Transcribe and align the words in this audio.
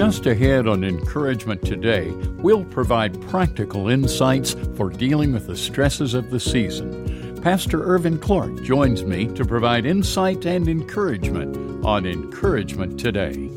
Just 0.00 0.24
ahead 0.24 0.66
on 0.66 0.82
Encouragement 0.82 1.62
Today, 1.62 2.10
we'll 2.38 2.64
provide 2.64 3.20
practical 3.28 3.90
insights 3.90 4.54
for 4.74 4.88
dealing 4.88 5.30
with 5.30 5.46
the 5.46 5.54
stresses 5.54 6.14
of 6.14 6.30
the 6.30 6.40
season. 6.40 7.38
Pastor 7.42 7.84
Irvin 7.84 8.18
Clark 8.18 8.62
joins 8.62 9.04
me 9.04 9.26
to 9.34 9.44
provide 9.44 9.84
insight 9.84 10.46
and 10.46 10.68
encouragement 10.68 11.84
on 11.84 12.06
Encouragement 12.06 12.98
Today. 12.98 13.50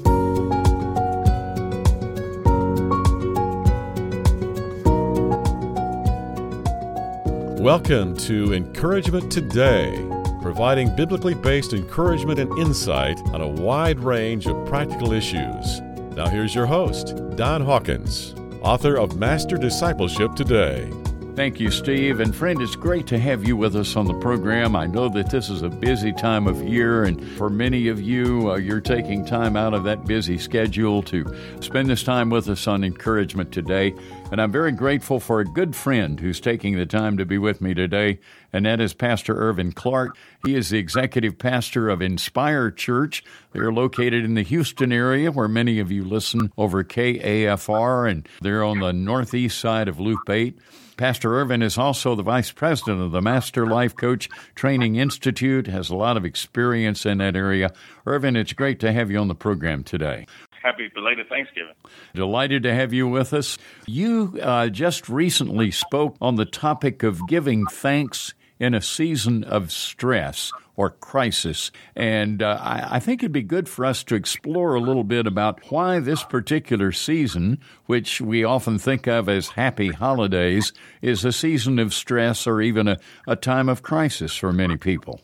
Welcome 7.64 8.18
to 8.18 8.54
Encouragement 8.54 9.32
Today, 9.32 9.96
providing 10.42 10.94
biblically 10.94 11.36
based 11.36 11.72
encouragement 11.72 12.38
and 12.38 12.52
insight 12.60 13.18
on 13.28 13.40
a 13.40 13.48
wide 13.48 14.02
range 14.02 14.46
of 14.46 14.68
practical 14.68 15.14
issues. 15.14 15.82
Now, 16.16 16.28
here's 16.28 16.54
your 16.54 16.68
host, 16.68 17.16
Don 17.36 17.62
Hawkins, 17.62 18.36
author 18.62 18.98
of 18.98 19.18
Master 19.18 19.58
Discipleship 19.58 20.36
Today. 20.36 20.88
Thank 21.36 21.60
you, 21.60 21.72
Steve. 21.72 22.20
And 22.20 22.34
friend, 22.34 22.62
it's 22.62 22.76
great 22.76 23.08
to 23.08 23.18
have 23.18 23.44
you 23.44 23.58
with 23.58 23.76
us 23.76 23.96
on 23.96 24.06
the 24.06 24.14
program. 24.14 24.76
I 24.76 24.86
know 24.86 25.10
that 25.10 25.32
this 25.32 25.50
is 25.50 25.64
a 25.64 25.70
busy 25.70 26.14
time 26.14 26.46
of 26.46 26.62
year, 26.62 27.06
and 27.06 27.20
for 27.38 27.50
many 27.50 27.88
of 27.88 28.00
you, 28.00 28.52
uh, 28.52 28.58
you're 28.58 28.80
taking 28.80 29.26
time 29.26 29.58
out 29.58 29.74
of 29.74 29.84
that 29.86 30.06
busy 30.06 30.38
schedule 30.38 31.02
to 31.04 31.26
spend 31.60 31.90
this 31.90 32.04
time 32.04 32.30
with 32.30 32.48
us 32.50 32.68
on 32.68 32.84
encouragement 32.84 33.52
today. 33.52 33.96
And 34.32 34.40
I'm 34.40 34.52
very 34.52 34.72
grateful 34.72 35.20
for 35.20 35.40
a 35.40 35.46
good 35.46 35.76
friend 35.76 36.20
who's 36.20 36.40
taking 36.40 36.78
the 36.78 36.86
time 36.86 37.18
to 37.18 37.26
be 37.26 37.40
with 37.40 37.62
me 37.62 37.74
today, 37.74 38.20
and 38.54 38.68
that 38.68 38.80
is 38.80 38.94
Pastor 38.94 39.36
Irvin 39.36 39.72
Clark. 39.72 40.16
He 40.46 40.54
is 40.54 40.70
the 40.70 40.78
executive 40.78 41.40
pastor 41.40 41.90
of 41.90 42.00
Inspire 42.00 42.70
Church. 42.70 43.24
They're 43.54 43.74
located 43.74 44.24
in 44.24 44.36
the 44.36 44.44
Houston 44.44 44.92
area, 44.92 45.32
where 45.32 45.48
many 45.48 45.80
of 45.80 45.92
you 45.92 46.04
listen 46.04 46.54
over 46.60 46.84
KAFR, 46.84 48.10
and 48.10 48.30
they're 48.40 48.64
on 48.64 48.82
the 48.82 48.94
northeast 48.94 49.60
side 49.60 49.88
of 49.88 50.00
Loop 50.00 50.30
8. 50.30 50.60
Pastor 50.94 51.40
Irvin 51.40 51.62
is 51.62 51.78
also 51.78 52.16
the 52.16 52.24
vice 52.24 52.52
president 52.52 53.02
of 53.02 53.12
the 53.12 53.22
Master 53.22 53.66
Life 53.66 53.96
Coach 53.96 54.30
Training 54.56 54.96
Institute, 54.96 55.68
has 55.68 55.90
a 55.90 55.96
lot 55.96 56.18
of 56.18 56.26
experience 56.26 57.06
in 57.06 57.18
that 57.18 57.36
area. 57.36 57.72
Irvin, 58.06 58.36
it's 58.36 58.54
great 58.54 58.80
to 58.82 58.92
have 58.92 59.10
you 59.10 59.18
on 59.18 59.28
the 59.28 59.36
program 59.36 59.84
today. 59.84 60.28
Happy 60.62 60.90
belated 60.94 61.28
Thanksgiving. 61.28 61.74
Delighted 62.14 62.64
to 62.64 62.74
have 62.74 62.94
you 62.94 63.08
with 63.08 63.34
us. 63.34 63.58
You 63.86 64.40
uh, 64.42 64.70
just 64.70 65.10
recently 65.10 65.72
spoke 65.72 66.16
on 66.22 66.36
the 66.36 66.46
topic 66.46 67.04
of 67.04 67.28
giving 67.28 67.66
thanks 67.66 68.34
in 68.60 68.74
a 68.74 68.82
season 68.82 69.44
of 69.44 69.72
stress 69.72 70.52
or 70.76 70.90
crisis. 70.90 71.72
And 71.96 72.42
uh, 72.42 72.58
I, 72.60 72.96
I, 72.96 73.00
think 73.00 73.22
it'd 73.22 73.32
be 73.32 73.44
good 73.44 73.70
for 73.70 73.86
us 73.86 74.04
to 74.06 74.16
explore 74.16 74.74
a 74.74 74.80
little 74.80 75.04
bit 75.04 75.28
about 75.28 75.72
why 75.72 76.00
this 76.00 76.24
particular 76.24 76.92
season, 76.92 77.60
which 77.86 78.20
we 78.20 78.44
often 78.44 78.80
think 78.80 79.08
of 79.08 79.30
as 79.30 79.50
happy 79.50 79.90
holidays, 79.90 80.74
is 81.02 81.24
a 81.24 81.32
season 81.32 81.78
of 81.80 81.94
stress 81.94 82.48
or 82.48 82.62
even 82.62 82.88
a, 82.88 83.00
a 83.28 83.36
time 83.36 83.70
of 83.70 83.84
crisis 83.84 84.36
for 84.36 84.52
many 84.52 84.78
people. 84.78 85.22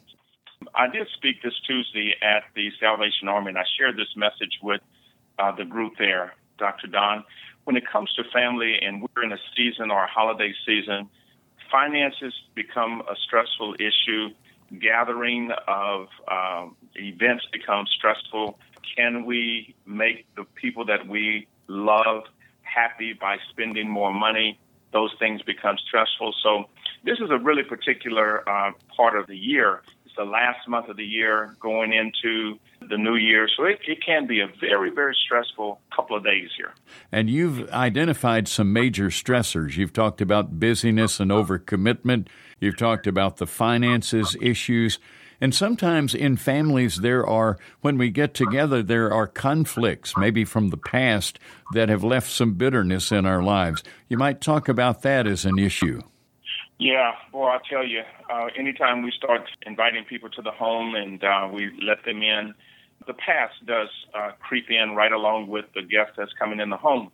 I 0.76 0.88
did 0.88 1.08
speak 1.16 1.42
this 1.44 1.54
Tuesday 1.66 2.16
at 2.22 2.44
the 2.56 2.70
Salvation 2.80 3.28
Army, 3.28 3.50
and 3.50 3.58
I 3.58 3.64
shared 3.78 3.98
this 3.98 4.16
message 4.16 4.60
with 4.62 4.82
uh, 5.40 5.52
the 5.56 5.66
group 5.66 5.94
there, 5.98 6.34
Dr. 6.58 6.88
Don. 6.88 7.24
When 7.64 7.76
it 7.76 7.84
comes 7.92 8.12
to 8.14 8.24
family 8.32 8.78
and 8.82 9.02
we're 9.02 9.24
in 9.24 9.32
a 9.32 9.38
season 9.56 9.92
or 9.92 10.04
a 10.04 10.08
holiday 10.08 10.54
season, 10.66 11.10
finances 11.72 12.34
become 12.56 13.02
a 13.10 13.16
stressful 13.28 13.76
issue. 13.76 14.30
Gathering 14.78 15.52
of 15.68 16.08
um, 16.30 16.76
events 16.96 17.46
becomes 17.52 17.90
stressful. 17.98 18.60
Can 18.96 19.26
we 19.26 19.76
make 19.86 20.26
the 20.36 20.44
people 20.44 20.86
that 20.86 21.08
we 21.08 21.48
love 21.68 22.24
happy 22.62 23.14
by 23.14 23.38
spending 23.50 23.90
more 23.90 24.14
money? 24.14 24.60
Those 24.92 25.14
things 25.20 25.42
become 25.42 25.78
stressful. 25.88 26.34
So 26.44 26.66
this 27.04 27.20
is 27.20 27.30
a 27.30 27.38
really 27.38 27.64
particular 27.64 28.48
uh, 28.50 28.72
part 28.96 29.18
of 29.18 29.28
the 29.28 29.38
year. 29.38 29.82
It's 30.06 30.16
the 30.16 30.26
last 30.26 30.68
month 30.68 30.90
of 30.90 30.98
the 30.98 31.06
year 31.06 31.56
going 31.60 31.94
into 31.94 32.58
the 32.88 32.98
new 32.98 33.16
year. 33.16 33.48
So 33.56 33.66
it, 33.66 33.80
it 33.88 34.04
can 34.04 34.26
be 34.26 34.40
a 34.40 34.48
very, 34.60 34.90
very 34.90 35.16
stressful 35.26 35.80
couple 35.96 36.16
of 36.16 36.24
days 36.24 36.50
here. 36.58 36.74
And 37.12 37.30
you've 37.30 37.70
identified 37.72 38.48
some 38.48 38.74
major 38.74 39.10
stressors. 39.10 39.78
You've 39.78 39.94
talked 39.94 40.22
about 40.22 40.60
busyness 40.60 41.20
and 41.20 41.32
overcommitment. 41.32 42.28
You've 42.60 42.78
talked 42.78 43.08
about 43.08 43.38
the 43.38 43.48
finances 43.48 44.36
issues. 44.42 45.00
And 45.42 45.56
sometimes 45.56 46.14
in 46.14 46.36
families, 46.36 46.98
there 46.98 47.26
are, 47.26 47.58
when 47.82 47.98
we 47.98 48.10
get 48.10 48.34
together, 48.34 48.84
there 48.84 49.12
are 49.14 49.28
conflicts, 49.28 50.18
maybe 50.18 50.44
from 50.44 50.70
the 50.70 50.78
past, 50.78 51.40
that 51.74 51.88
have 51.88 52.04
left 52.04 52.30
some 52.30 52.56
bitterness 52.56 53.12
in 53.12 53.26
our 53.26 53.42
lives. 53.42 53.84
You 54.10 54.18
might 54.18 54.42
talk 54.42 54.68
about 54.68 55.02
that 55.04 55.26
as 55.26 55.46
an 55.46 55.58
issue. 55.58 56.02
Yeah, 56.78 57.14
boy, 57.32 57.48
I 57.48 57.60
tell 57.70 57.86
you, 57.86 58.04
uh, 58.30 58.48
anytime 58.58 59.02
we 59.04 59.12
start 59.12 59.42
inviting 59.66 60.06
people 60.06 60.30
to 60.30 60.42
the 60.42 60.52
home 60.52 60.96
and 60.96 61.22
uh, 61.24 61.50
we 61.52 61.72
let 61.82 62.04
them 62.06 62.22
in, 62.22 62.54
the 63.06 63.14
past 63.14 63.54
does 63.66 63.90
uh, 64.14 64.32
creep 64.40 64.70
in 64.70 64.96
right 64.96 65.12
along 65.12 65.48
with 65.48 65.66
the 65.74 65.82
guest 65.82 66.12
that's 66.18 66.34
coming 66.34 66.60
in 66.60 66.70
the 66.70 66.78
home. 66.78 67.12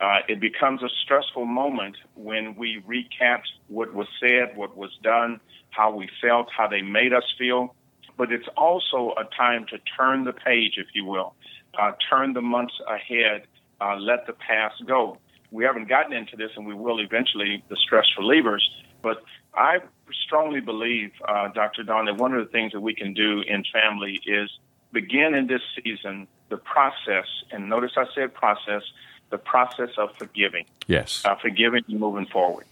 Uh, 0.00 0.20
it 0.28 0.40
becomes 0.40 0.82
a 0.82 0.88
stressful 1.04 1.44
moment 1.44 1.96
when 2.14 2.54
we 2.56 2.82
recap 2.88 3.42
what 3.68 3.92
was 3.92 4.06
said, 4.18 4.56
what 4.56 4.76
was 4.76 4.90
done, 5.02 5.40
how 5.70 5.94
we 5.94 6.08
felt, 6.22 6.48
how 6.56 6.66
they 6.66 6.80
made 6.80 7.12
us 7.12 7.24
feel. 7.38 7.74
But 8.16 8.32
it's 8.32 8.48
also 8.56 9.14
a 9.18 9.24
time 9.36 9.66
to 9.70 9.78
turn 9.96 10.24
the 10.24 10.32
page, 10.32 10.74
if 10.78 10.86
you 10.94 11.04
will, 11.04 11.34
uh, 11.78 11.92
turn 12.08 12.32
the 12.32 12.40
months 12.40 12.74
ahead, 12.88 13.46
uh, 13.80 13.96
let 13.96 14.26
the 14.26 14.32
past 14.32 14.86
go. 14.86 15.18
We 15.50 15.64
haven't 15.64 15.88
gotten 15.88 16.12
into 16.12 16.36
this, 16.36 16.50
and 16.56 16.66
we 16.66 16.74
will 16.74 17.00
eventually, 17.00 17.62
the 17.68 17.76
stress 17.76 18.06
relievers. 18.18 18.62
But 19.02 19.22
I 19.54 19.78
strongly 20.26 20.60
believe, 20.60 21.10
uh, 21.26 21.48
Dr. 21.48 21.82
Don, 21.82 22.06
that 22.06 22.16
one 22.16 22.32
of 22.34 22.44
the 22.44 22.50
things 22.50 22.72
that 22.72 22.80
we 22.80 22.94
can 22.94 23.12
do 23.14 23.42
in 23.46 23.64
family 23.72 24.20
is 24.24 24.50
begin 24.92 25.34
in 25.34 25.46
this 25.46 25.62
season 25.82 26.26
the 26.48 26.56
process, 26.56 27.26
and 27.52 27.68
notice 27.68 27.92
I 27.96 28.04
said 28.14 28.34
process, 28.34 28.82
the 29.30 29.38
process 29.38 29.90
of 29.96 30.14
forgiving. 30.16 30.66
Yes. 30.86 31.22
Uh, 31.24 31.36
forgiving 31.36 31.84
and 31.88 32.00
moving 32.00 32.26
forward. 32.26 32.66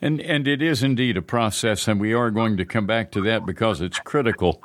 And, 0.00 0.20
and 0.20 0.48
it 0.48 0.60
is 0.60 0.82
indeed 0.82 1.16
a 1.16 1.22
process, 1.22 1.86
and 1.86 2.00
we 2.00 2.12
are 2.12 2.30
going 2.30 2.56
to 2.56 2.64
come 2.64 2.86
back 2.86 3.12
to 3.12 3.20
that 3.22 3.46
because 3.46 3.80
it's 3.80 4.00
critical. 4.00 4.60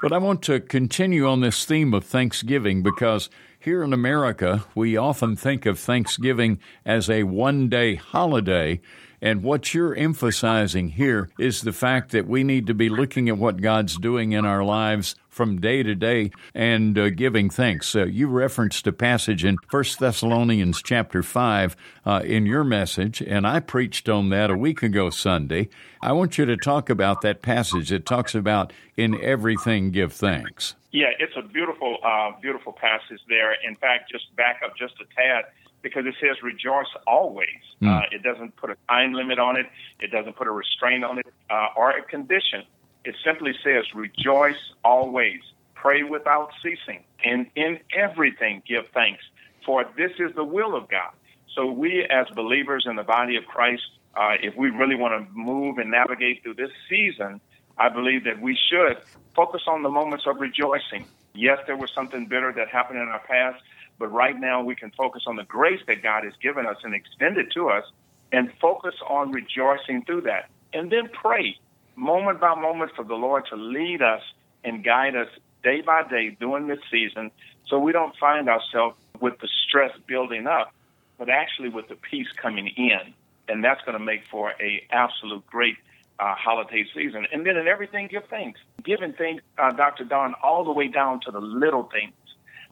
But 0.00 0.12
I 0.12 0.18
want 0.18 0.42
to 0.44 0.60
continue 0.60 1.28
on 1.28 1.40
this 1.40 1.66
theme 1.66 1.92
of 1.92 2.04
Thanksgiving 2.04 2.82
because 2.82 3.28
here 3.58 3.82
in 3.82 3.92
America, 3.92 4.64
we 4.74 4.96
often 4.96 5.36
think 5.36 5.66
of 5.66 5.78
Thanksgiving 5.78 6.58
as 6.86 7.10
a 7.10 7.24
one 7.24 7.68
day 7.68 7.96
holiday. 7.96 8.80
And 9.22 9.42
what 9.42 9.74
you're 9.74 9.94
emphasizing 9.94 10.90
here 10.90 11.28
is 11.38 11.60
the 11.60 11.72
fact 11.72 12.10
that 12.12 12.26
we 12.26 12.42
need 12.42 12.66
to 12.68 12.74
be 12.74 12.88
looking 12.88 13.28
at 13.28 13.36
what 13.36 13.60
God's 13.60 13.98
doing 13.98 14.32
in 14.32 14.46
our 14.46 14.64
lives 14.64 15.14
from 15.28 15.60
day 15.60 15.82
to 15.82 15.94
day 15.94 16.30
and 16.54 16.98
uh, 16.98 17.10
giving 17.10 17.50
thanks. 17.50 17.94
Uh, 17.94 18.06
you 18.06 18.28
referenced 18.28 18.86
a 18.86 18.92
passage 18.92 19.44
in 19.44 19.56
1 19.70 19.84
Thessalonians 19.98 20.82
chapter 20.82 21.22
5 21.22 21.76
uh, 22.06 22.22
in 22.24 22.46
your 22.46 22.64
message, 22.64 23.20
and 23.20 23.46
I 23.46 23.60
preached 23.60 24.08
on 24.08 24.30
that 24.30 24.50
a 24.50 24.56
week 24.56 24.82
ago 24.82 25.10
Sunday. 25.10 25.68
I 26.00 26.12
want 26.12 26.38
you 26.38 26.46
to 26.46 26.56
talk 26.56 26.88
about 26.88 27.20
that 27.20 27.42
passage. 27.42 27.92
It 27.92 28.06
talks 28.06 28.34
about 28.34 28.72
in 28.96 29.20
everything 29.22 29.90
give 29.90 30.12
thanks. 30.12 30.74
Yeah, 30.92 31.10
it's 31.18 31.36
a 31.36 31.42
beautiful, 31.42 31.98
uh, 32.02 32.32
beautiful 32.40 32.72
passage 32.72 33.20
there. 33.28 33.54
In 33.66 33.76
fact, 33.76 34.10
just 34.10 34.34
back 34.34 34.62
up 34.64 34.76
just 34.76 34.94
a 35.00 35.04
tad 35.14 35.44
because 35.82 36.04
it 36.06 36.14
says 36.20 36.42
rejoice 36.42 36.86
always. 37.06 37.48
Mm. 37.82 38.02
Uh, 38.02 38.06
it 38.12 38.22
doesn't 38.22 38.56
put 38.56 38.70
a 38.70 38.76
time 38.88 39.12
limit 39.12 39.38
on 39.38 39.56
it. 39.56 39.66
It 40.00 40.10
doesn't 40.10 40.36
put 40.36 40.46
a 40.46 40.50
restraint 40.50 41.04
on 41.04 41.18
it 41.18 41.26
uh, 41.50 41.68
or 41.76 41.90
a 41.90 42.02
condition. 42.02 42.62
It 43.04 43.16
simply 43.24 43.54
says 43.64 43.84
rejoice 43.94 44.60
always, 44.84 45.40
pray 45.74 46.02
without 46.02 46.50
ceasing, 46.62 47.04
and 47.24 47.46
in 47.54 47.80
everything 47.96 48.62
give 48.66 48.84
thanks, 48.92 49.22
for 49.64 49.84
this 49.96 50.12
is 50.18 50.34
the 50.34 50.44
will 50.44 50.76
of 50.76 50.88
God. 50.88 51.12
So 51.54 51.66
we 51.66 52.04
as 52.04 52.26
believers 52.34 52.84
in 52.86 52.96
the 52.96 53.02
body 53.02 53.36
of 53.36 53.44
Christ, 53.46 53.82
uh, 54.14 54.34
if 54.42 54.54
we 54.56 54.70
really 54.70 54.96
want 54.96 55.14
to 55.14 55.32
move 55.34 55.78
and 55.78 55.90
navigate 55.90 56.42
through 56.42 56.54
this 56.54 56.70
season, 56.88 57.40
I 57.78 57.88
believe 57.88 58.24
that 58.24 58.40
we 58.40 58.56
should 58.70 58.98
focus 59.34 59.62
on 59.66 59.82
the 59.82 59.88
moments 59.88 60.26
of 60.26 60.38
rejoicing. 60.40 61.06
Yes, 61.34 61.58
there 61.66 61.76
was 61.76 61.90
something 61.92 62.26
bitter 62.26 62.52
that 62.52 62.68
happened 62.68 62.98
in 62.98 63.08
our 63.08 63.20
past, 63.20 63.62
but 64.00 64.10
right 64.10 64.40
now 64.40 64.64
we 64.64 64.74
can 64.74 64.90
focus 64.96 65.24
on 65.26 65.36
the 65.36 65.44
grace 65.44 65.80
that 65.86 66.02
God 66.02 66.24
has 66.24 66.32
given 66.42 66.66
us 66.66 66.78
and 66.82 66.94
extended 66.94 67.52
to 67.52 67.68
us 67.68 67.84
and 68.32 68.50
focus 68.60 68.94
on 69.06 69.30
rejoicing 69.30 70.02
through 70.06 70.22
that. 70.22 70.48
And 70.72 70.90
then 70.90 71.10
pray 71.12 71.56
moment 71.96 72.40
by 72.40 72.54
moment 72.54 72.92
for 72.96 73.04
the 73.04 73.14
Lord 73.14 73.44
to 73.50 73.56
lead 73.56 74.00
us 74.00 74.22
and 74.64 74.82
guide 74.82 75.14
us 75.14 75.28
day 75.62 75.82
by 75.82 76.02
day 76.08 76.36
during 76.40 76.66
this 76.66 76.78
season 76.90 77.30
so 77.68 77.78
we 77.78 77.92
don't 77.92 78.16
find 78.16 78.48
ourselves 78.48 78.96
with 79.20 79.38
the 79.40 79.48
stress 79.68 79.92
building 80.06 80.46
up, 80.46 80.72
but 81.18 81.28
actually 81.28 81.68
with 81.68 81.88
the 81.88 81.96
peace 81.96 82.28
coming 82.40 82.68
in. 82.68 83.14
And 83.48 83.62
that's 83.62 83.82
going 83.82 83.98
to 83.98 84.04
make 84.04 84.22
for 84.30 84.52
a 84.60 84.86
absolute 84.90 85.46
great 85.46 85.76
uh, 86.18 86.34
holiday 86.36 86.86
season. 86.94 87.26
And 87.32 87.44
then 87.44 87.56
in 87.56 87.68
everything, 87.68 88.08
give 88.10 88.24
thanks. 88.30 88.60
Giving 88.82 89.12
thanks, 89.12 89.42
uh, 89.58 89.72
Dr. 89.72 90.04
Don, 90.04 90.34
all 90.42 90.64
the 90.64 90.72
way 90.72 90.88
down 90.88 91.20
to 91.26 91.30
the 91.30 91.40
little 91.40 91.82
things, 91.84 92.14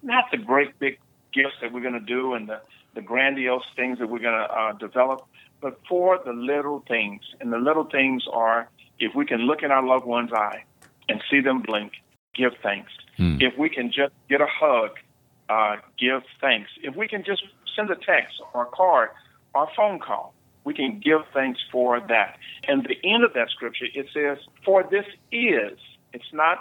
not 0.03 0.31
the 0.31 0.39
great 0.39 0.79
big 0.79 0.99
gifts 1.33 1.57
that 1.61 1.73
we're 1.73 1.83
going 1.83 1.95
to 1.95 2.01
do 2.01 2.35
and 2.35 2.49
the, 2.49 2.61
the 2.95 3.03
grandiose 3.03 3.65
things 3.77 3.99
that 3.99 4.09
we're 4.09 4.19
going 4.19 4.39
to 4.39 4.53
uh, 4.53 4.73
develop, 4.75 5.27
but 5.61 5.79
for 5.89 6.19
the 6.25 6.33
little 6.33 6.85
things. 6.89 7.23
And 7.41 7.53
the 7.53 7.59
little 7.59 7.85
things 7.85 8.25
are 8.33 8.69
if 8.99 9.15
we 9.15 9.27
can 9.27 9.41
look 9.41 9.63
in 9.63 9.71
our 9.71 9.85
loved 9.85 10.07
one's 10.07 10.33
eye 10.33 10.65
and 11.09 11.23
see 11.31 11.41
them 11.41 11.63
blink, 11.63 11.93
give 12.35 12.53
thanks. 12.63 12.93
Hmm. 13.17 13.37
If 13.41 13.57
we 13.59 13.69
can 13.69 13.89
just 13.89 14.13
get 14.29 14.41
a 14.41 14.47
hug, 14.49 14.91
uh, 15.49 15.77
give 15.99 16.23
thanks. 16.41 16.71
If 16.83 16.97
we 16.97 17.09
can 17.09 17.25
just 17.25 17.43
send 17.75 17.91
a 17.91 17.97
text 17.97 18.41
or 18.53 18.63
a 18.63 18.67
card 18.67 19.11
or 19.55 19.65
a 19.65 19.69
phone 19.77 19.99
call, 19.99 20.35
we 20.65 20.75
can 20.75 21.01
give 21.03 21.21
thanks 21.33 21.61
for 21.73 22.01
that. 22.01 22.37
And 22.67 22.85
the 22.85 22.97
end 23.09 23.25
of 23.25 23.33
that 23.35 23.49
scripture, 23.51 23.87
it 23.95 24.07
says, 24.13 24.39
For 24.65 24.83
this 24.83 25.07
is, 25.33 25.79
it's 26.13 26.33
not, 26.33 26.59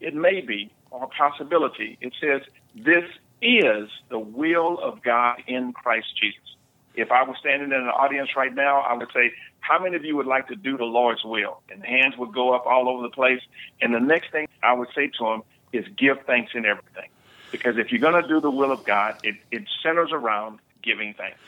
it 0.00 0.14
may 0.14 0.40
be, 0.40 0.72
or 0.90 1.08
possibility. 1.08 1.98
It 2.00 2.14
says, 2.20 2.40
This 2.74 3.04
is 3.42 3.88
the 4.08 4.18
will 4.18 4.78
of 4.78 5.02
God 5.02 5.42
in 5.46 5.72
Christ 5.72 6.08
Jesus. 6.20 6.40
If 6.94 7.10
I 7.10 7.22
was 7.22 7.36
standing 7.38 7.70
in 7.70 7.76
an 7.76 7.88
audience 7.88 8.30
right 8.36 8.54
now, 8.54 8.80
I 8.80 8.94
would 8.94 9.10
say, 9.14 9.32
How 9.60 9.82
many 9.82 9.96
of 9.96 10.04
you 10.04 10.16
would 10.16 10.26
like 10.26 10.48
to 10.48 10.56
do 10.56 10.76
the 10.76 10.84
Lord's 10.84 11.24
will? 11.24 11.60
And 11.70 11.84
hands 11.84 12.16
would 12.18 12.32
go 12.32 12.54
up 12.54 12.66
all 12.66 12.88
over 12.88 13.02
the 13.02 13.14
place. 13.14 13.40
And 13.80 13.94
the 13.94 14.00
next 14.00 14.32
thing 14.32 14.48
I 14.62 14.72
would 14.72 14.88
say 14.94 15.06
to 15.18 15.24
them 15.24 15.42
is, 15.72 15.86
Give 15.96 16.20
thanks 16.26 16.52
in 16.54 16.66
everything. 16.66 17.08
Because 17.50 17.78
if 17.78 17.90
you're 17.90 18.00
going 18.00 18.20
to 18.20 18.28
do 18.28 18.40
the 18.40 18.50
will 18.50 18.72
of 18.72 18.84
God, 18.84 19.18
it, 19.24 19.36
it 19.50 19.64
centers 19.82 20.10
around 20.12 20.58
giving 20.82 21.14
thanks. 21.14 21.38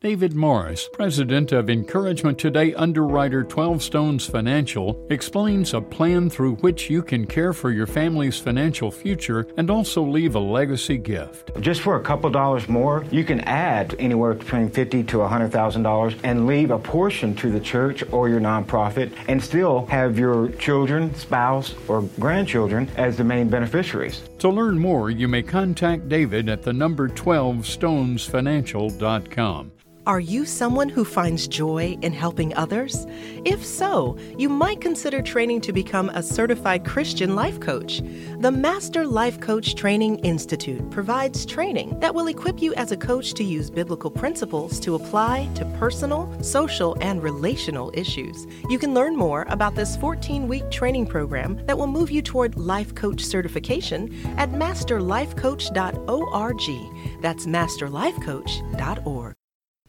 David 0.06 0.36
Morris, 0.36 0.88
president 0.94 1.52
of 1.52 1.68
Encouragement 1.68 2.38
Today 2.38 2.76
underwriter 2.76 3.44
12 3.44 3.82
Stones 3.82 4.28
Financial, 4.28 5.04
explains 5.10 5.74
a 5.74 5.82
plan 5.82 6.30
through 6.30 6.58
which 6.58 6.92
you 6.92 7.02
can 7.02 7.26
care 7.26 7.54
for 7.54 7.72
your 7.72 7.88
family's 7.88 8.38
financial 8.38 8.92
future 8.92 9.48
and 9.58 9.72
also 9.72 10.04
leave 10.04 10.36
a 10.36 10.40
legacy 10.40 11.00
gift. 11.00 11.50
Just 11.60 11.82
for 11.82 11.96
a 11.96 12.04
couple 12.04 12.30
dollars 12.30 12.70
more, 12.70 13.04
you 13.10 13.24
can 13.24 13.42
add 13.42 13.96
anywhere 13.98 14.36
between 14.36 14.70
fifty 14.70 15.04
to 15.06 15.18
$100,000 15.18 16.20
and 16.24 16.46
leave 16.46 16.70
a 16.70 16.78
portion 16.78 17.34
to 17.38 17.50
the 17.50 17.60
church 17.60 18.04
or 18.12 18.30
your 18.30 18.40
nonprofit 18.40 19.12
and 19.28 19.44
still 19.44 19.88
have 19.88 20.20
your 20.20 20.50
children, 20.60 21.16
spouse, 21.16 21.74
or 21.88 22.04
grandchildren 22.20 22.88
as 22.96 23.18
the 23.18 23.24
main 23.24 23.50
beneficiaries. 23.50 24.22
To 24.38 24.50
learn 24.50 24.78
more, 24.78 25.10
you 25.10 25.28
may 25.28 25.42
contact 25.42 26.08
David 26.08 26.48
at 26.48 26.62
the 26.62 26.74
number 26.74 27.10
12stonesfinancial.com. 27.10 29.72
Are 30.08 30.20
you 30.20 30.46
someone 30.46 30.88
who 30.88 31.04
finds 31.04 31.48
joy 31.48 31.98
in 32.04 32.14
helping 32.14 32.56
others? 32.56 33.08
If 33.44 33.66
so, 33.66 34.16
you 34.38 34.50
might 34.50 34.80
consider 34.80 35.20
training 35.20 35.62
to 35.62 35.74
become 35.74 36.10
a 36.10 36.22
certified 36.22 36.86
Christian 36.86 37.36
life 37.36 37.60
coach. 37.60 38.04
The 38.38 38.52
Master 38.52 39.08
Life 39.08 39.40
Coach 39.40 39.74
Training 39.74 40.20
Institute 40.20 40.92
provides 40.92 41.44
training 41.44 42.00
that 42.02 42.14
will 42.14 42.28
equip 42.28 42.62
you 42.62 42.76
as 42.76 42.92
a 42.92 42.98
coach 42.98 43.34
to 43.34 43.44
use 43.44 43.72
biblical 43.72 44.12
principles 44.12 44.80
to 44.82 44.94
apply 44.94 45.50
to 45.56 45.66
personal, 45.80 46.32
social, 46.44 46.96
and 47.02 47.24
relational 47.24 47.90
issues. 47.96 48.46
You 48.70 48.78
can 48.78 48.94
learn 48.94 49.16
more 49.16 49.48
about 49.50 49.74
this 49.74 49.98
14 49.98 50.48
week 50.48 50.70
training 50.70 51.08
program 51.08 51.60
that 51.66 51.80
will 51.80 51.88
move 51.88 52.12
you 52.12 52.22
toward 52.22 52.58
life 52.58 52.94
coach 52.94 53.26
certification 53.26 54.14
at 54.38 54.52
masterlifecoach.org. 54.52 57.22
That's 57.24 57.48
masterlifecoach.org. 57.48 59.36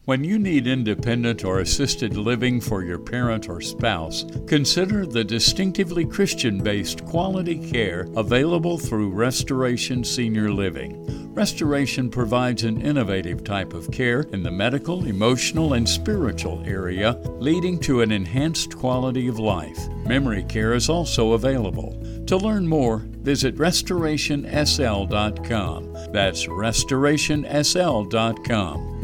When 0.07 0.23
you 0.23 0.39
need 0.39 0.69
independent 0.69 1.45
or 1.45 1.59
assisted 1.59 2.17
living 2.17 2.61
for 2.61 2.85
your 2.85 3.01
parent 3.01 3.49
or 3.49 3.61
spouse, 3.61 4.25
consider 4.47 5.05
the 5.05 5.25
distinctively 5.25 6.05
Christian 6.05 6.63
based 6.63 7.05
quality 7.05 7.59
care 7.59 8.07
available 8.15 8.79
through 8.79 9.11
Restoration 9.11 10.05
Senior 10.05 10.53
Living. 10.53 11.35
Restoration 11.35 12.09
provides 12.09 12.63
an 12.63 12.83
innovative 12.83 13.43
type 13.43 13.75
of 13.75 13.91
care 13.91 14.21
in 14.33 14.45
the 14.45 14.51
medical, 14.53 15.07
emotional, 15.07 15.73
and 15.73 15.89
spiritual 15.89 16.63
area, 16.65 17.15
leading 17.41 17.77
to 17.81 18.03
an 18.03 18.13
enhanced 18.13 18.79
quality 18.79 19.27
of 19.27 19.41
life. 19.41 19.89
Memory 20.07 20.45
care 20.45 20.75
is 20.75 20.89
also 20.89 21.33
available. 21.33 22.01
To 22.27 22.37
learn 22.37 22.69
more, 22.69 22.99
visit 22.99 23.57
restorationsl.com. 23.57 25.93
That's 26.13 26.47
restorationsl.com. 26.47 28.96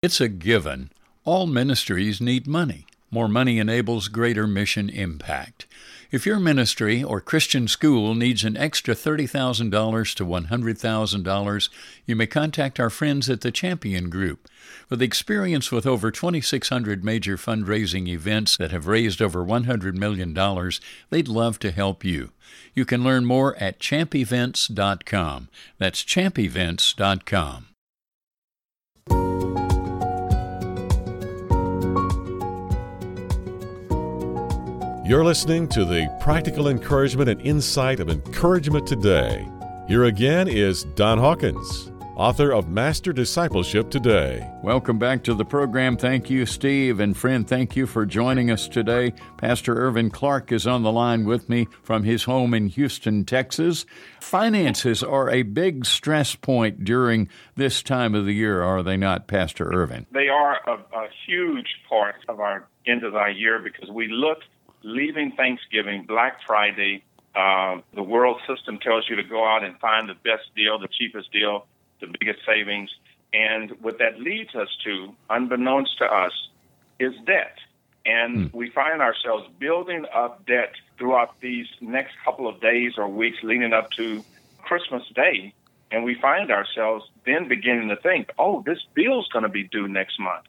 It's 0.00 0.20
a 0.20 0.28
given. 0.28 0.90
All 1.24 1.48
ministries 1.48 2.20
need 2.20 2.46
money. 2.46 2.86
More 3.10 3.26
money 3.26 3.58
enables 3.58 4.06
greater 4.06 4.46
mission 4.46 4.88
impact. 4.88 5.66
If 6.12 6.24
your 6.24 6.38
ministry 6.38 7.02
or 7.02 7.20
Christian 7.20 7.66
school 7.66 8.14
needs 8.14 8.44
an 8.44 8.56
extra 8.56 8.94
$30,000 8.94 10.14
to 10.14 10.24
$100,000, 10.24 11.68
you 12.06 12.14
may 12.14 12.26
contact 12.28 12.78
our 12.78 12.90
friends 12.90 13.28
at 13.28 13.40
the 13.40 13.50
Champion 13.50 14.08
Group. 14.08 14.48
With 14.88 15.02
experience 15.02 15.72
with 15.72 15.84
over 15.84 16.12
2,600 16.12 17.04
major 17.04 17.36
fundraising 17.36 18.06
events 18.06 18.56
that 18.56 18.70
have 18.70 18.86
raised 18.86 19.20
over 19.20 19.44
$100 19.44 19.94
million, 19.94 20.32
they'd 21.10 21.26
love 21.26 21.58
to 21.58 21.72
help 21.72 22.04
you. 22.04 22.30
You 22.72 22.84
can 22.84 23.02
learn 23.02 23.24
more 23.24 23.56
at 23.56 23.80
champevents.com. 23.80 25.48
That's 25.78 26.04
champevents.com. 26.04 27.68
You're 35.08 35.24
listening 35.24 35.68
to 35.68 35.86
the 35.86 36.06
practical 36.20 36.68
encouragement 36.68 37.30
and 37.30 37.40
insight 37.40 37.98
of 37.98 38.10
Encouragement 38.10 38.86
Today. 38.86 39.48
Here 39.88 40.04
again 40.04 40.48
is 40.48 40.84
Don 40.96 41.16
Hawkins, 41.16 41.90
author 42.14 42.52
of 42.52 42.68
Master 42.68 43.14
Discipleship 43.14 43.88
Today. 43.88 44.46
Welcome 44.62 44.98
back 44.98 45.24
to 45.24 45.32
the 45.32 45.46
program. 45.46 45.96
Thank 45.96 46.28
you, 46.28 46.44
Steve. 46.44 47.00
And 47.00 47.16
friend, 47.16 47.48
thank 47.48 47.74
you 47.74 47.86
for 47.86 48.04
joining 48.04 48.50
us 48.50 48.68
today. 48.68 49.14
Pastor 49.38 49.74
Irvin 49.78 50.10
Clark 50.10 50.52
is 50.52 50.66
on 50.66 50.82
the 50.82 50.92
line 50.92 51.24
with 51.24 51.48
me 51.48 51.68
from 51.82 52.04
his 52.04 52.24
home 52.24 52.52
in 52.52 52.68
Houston, 52.68 53.24
Texas. 53.24 53.86
Finances 54.20 55.02
are 55.02 55.30
a 55.30 55.42
big 55.42 55.86
stress 55.86 56.34
point 56.34 56.84
during 56.84 57.30
this 57.56 57.82
time 57.82 58.14
of 58.14 58.26
the 58.26 58.34
year, 58.34 58.60
are 58.62 58.82
they 58.82 58.98
not, 58.98 59.26
Pastor 59.26 59.72
Irvin? 59.72 60.06
They 60.12 60.28
are 60.28 60.58
a, 60.66 60.74
a 60.74 61.08
huge 61.26 61.76
part 61.88 62.16
of 62.28 62.40
our 62.40 62.68
end 62.86 63.04
of 63.04 63.16
our 63.16 63.30
year 63.30 63.58
because 63.58 63.88
we 63.88 64.08
look 64.08 64.40
leaving 64.82 65.32
Thanksgiving, 65.32 66.04
Black 66.04 66.38
Friday, 66.46 67.04
uh, 67.34 67.80
the 67.94 68.02
world 68.02 68.40
system 68.46 68.78
tells 68.78 69.08
you 69.08 69.16
to 69.16 69.22
go 69.22 69.46
out 69.46 69.64
and 69.64 69.78
find 69.78 70.08
the 70.08 70.14
best 70.14 70.54
deal, 70.56 70.78
the 70.78 70.88
cheapest 70.88 71.30
deal, 71.32 71.66
the 72.00 72.06
biggest 72.18 72.44
savings. 72.46 72.90
And 73.32 73.72
what 73.82 73.98
that 73.98 74.18
leads 74.20 74.54
us 74.54 74.68
to, 74.84 75.14
unbeknownst 75.28 75.98
to 75.98 76.04
us, 76.04 76.32
is 76.98 77.14
debt. 77.26 77.58
And 78.06 78.50
mm. 78.50 78.54
we 78.54 78.70
find 78.70 79.02
ourselves 79.02 79.48
building 79.58 80.06
up 80.14 80.46
debt 80.46 80.72
throughout 80.96 81.38
these 81.40 81.66
next 81.80 82.14
couple 82.24 82.48
of 82.48 82.60
days 82.60 82.94
or 82.96 83.08
weeks 83.08 83.38
leading 83.42 83.72
up 83.72 83.90
to 83.92 84.24
Christmas 84.62 85.02
Day. 85.14 85.52
And 85.90 86.04
we 86.04 86.14
find 86.14 86.50
ourselves 86.50 87.04
then 87.24 87.48
beginning 87.48 87.88
to 87.88 87.96
think, 87.96 88.30
oh, 88.38 88.62
this 88.64 88.78
bill's 88.94 89.28
going 89.28 89.44
to 89.44 89.48
be 89.48 89.64
due 89.64 89.88
next 89.88 90.18
month. 90.18 90.44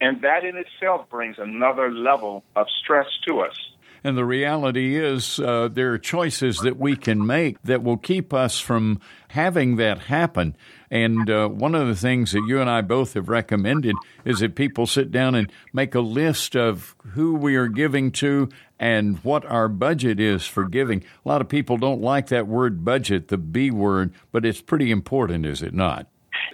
And 0.00 0.22
that 0.22 0.44
in 0.44 0.56
itself 0.56 1.08
brings 1.08 1.36
another 1.38 1.90
level 1.90 2.44
of 2.54 2.66
stress 2.82 3.06
to 3.26 3.40
us. 3.40 3.56
And 4.04 4.16
the 4.16 4.24
reality 4.24 4.96
is, 4.96 5.40
uh, 5.40 5.68
there 5.68 5.92
are 5.92 5.98
choices 5.98 6.58
that 6.58 6.78
we 6.78 6.94
can 6.94 7.26
make 7.26 7.60
that 7.62 7.82
will 7.82 7.96
keep 7.96 8.32
us 8.32 8.60
from 8.60 9.00
having 9.28 9.76
that 9.76 9.98
happen. 9.98 10.56
And 10.92 11.28
uh, 11.28 11.48
one 11.48 11.74
of 11.74 11.88
the 11.88 11.96
things 11.96 12.30
that 12.30 12.44
you 12.46 12.60
and 12.60 12.70
I 12.70 12.82
both 12.82 13.14
have 13.14 13.28
recommended 13.28 13.96
is 14.24 14.38
that 14.38 14.54
people 14.54 14.86
sit 14.86 15.10
down 15.10 15.34
and 15.34 15.50
make 15.72 15.96
a 15.96 16.00
list 16.00 16.54
of 16.54 16.94
who 17.14 17.34
we 17.34 17.56
are 17.56 17.66
giving 17.66 18.12
to 18.12 18.48
and 18.78 19.18
what 19.24 19.44
our 19.46 19.68
budget 19.68 20.20
is 20.20 20.46
for 20.46 20.68
giving. 20.68 21.02
A 21.24 21.28
lot 21.28 21.40
of 21.40 21.48
people 21.48 21.76
don't 21.76 22.00
like 22.00 22.28
that 22.28 22.46
word 22.46 22.84
budget, 22.84 23.26
the 23.26 23.38
B 23.38 23.72
word, 23.72 24.12
but 24.30 24.46
it's 24.46 24.60
pretty 24.60 24.92
important, 24.92 25.44
is 25.44 25.62
it 25.62 25.74
not? 25.74 26.06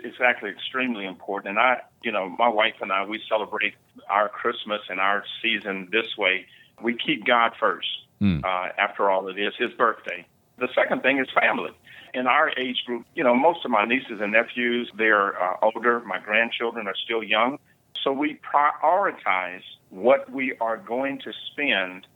It's 0.05 0.21
actually 0.21 0.51
extremely 0.51 1.07
important. 1.07 1.51
And 1.51 1.59
I, 1.59 1.83
you 2.03 2.13
know, 2.13 2.29
my 2.39 2.49
wife 2.49 2.75
and 2.81 2.93
I, 2.93 3.05
we 3.05 3.21
celebrate 3.29 3.75
our 4.09 4.29
Christmas 4.29 4.81
and 4.89 5.01
our 5.01 5.25
season 5.43 5.89
this 5.93 6.17
way. 6.17 6.47
We 6.83 6.97
keep 6.97 7.25
God 7.25 7.53
first. 7.59 7.89
Mm. 8.21 8.45
Uh, 8.45 8.73
after 8.79 9.11
all, 9.11 9.29
it 9.29 9.39
is 9.39 9.55
His 9.59 9.73
birthday. 9.73 10.27
The 10.59 10.69
second 10.75 11.03
thing 11.03 11.19
is 11.19 11.27
family. 11.35 11.71
In 12.15 12.27
our 12.27 12.51
age 12.59 12.85
group, 12.87 13.07
you 13.15 13.25
know, 13.25 13.35
most 13.35 13.65
of 13.65 13.71
my 13.71 13.85
nieces 13.85 14.21
and 14.21 14.33
nephews, 14.33 14.91
they're 14.97 15.41
uh, 15.43 15.57
older. 15.63 16.01
My 16.01 16.19
grandchildren 16.19 16.87
are 16.87 16.95
still 17.05 17.23
young. 17.23 17.59
So 18.03 18.13
we 18.13 18.39
prioritize 18.53 19.63
what 19.91 20.31
we 20.31 20.55
are 20.61 20.77
going 20.77 21.21
to 21.21 21.33
spend, 21.51 22.07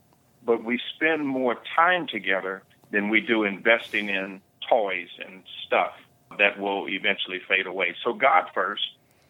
but 0.44 0.64
we 0.64 0.80
spend 0.94 1.26
more 1.26 1.56
time 1.74 2.06
together 2.06 2.62
than 2.90 3.08
we 3.08 3.20
do 3.20 3.44
investing 3.44 4.08
in 4.08 4.40
toys 4.68 5.08
and 5.24 5.42
stuff 5.66 5.92
that 6.38 6.58
will 6.58 6.88
eventually 6.88 7.40
fade 7.48 7.66
away. 7.66 7.94
So 8.04 8.12
God 8.12 8.44
first, 8.54 8.82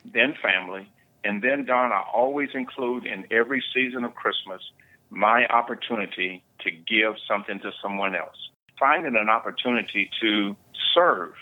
then 0.04 0.34
family, 0.42 0.90
and 1.24 1.42
then 1.42 1.64
Don, 1.64 1.92
I 1.92 2.02
always 2.14 2.50
include 2.54 3.04
in 3.04 3.26
every 3.30 3.62
season 3.74 4.04
of 4.04 4.14
Christmas 4.14 4.62
my 5.10 5.46
opportunity 5.46 6.42
to 6.60 6.70
give 6.70 7.14
something 7.28 7.58
to 7.60 7.72
someone 7.82 8.14
else. 8.14 8.36
Finding 8.78 9.16
an 9.16 9.28
opportunity 9.28 10.10
to 10.20 10.56
serve 10.94 11.32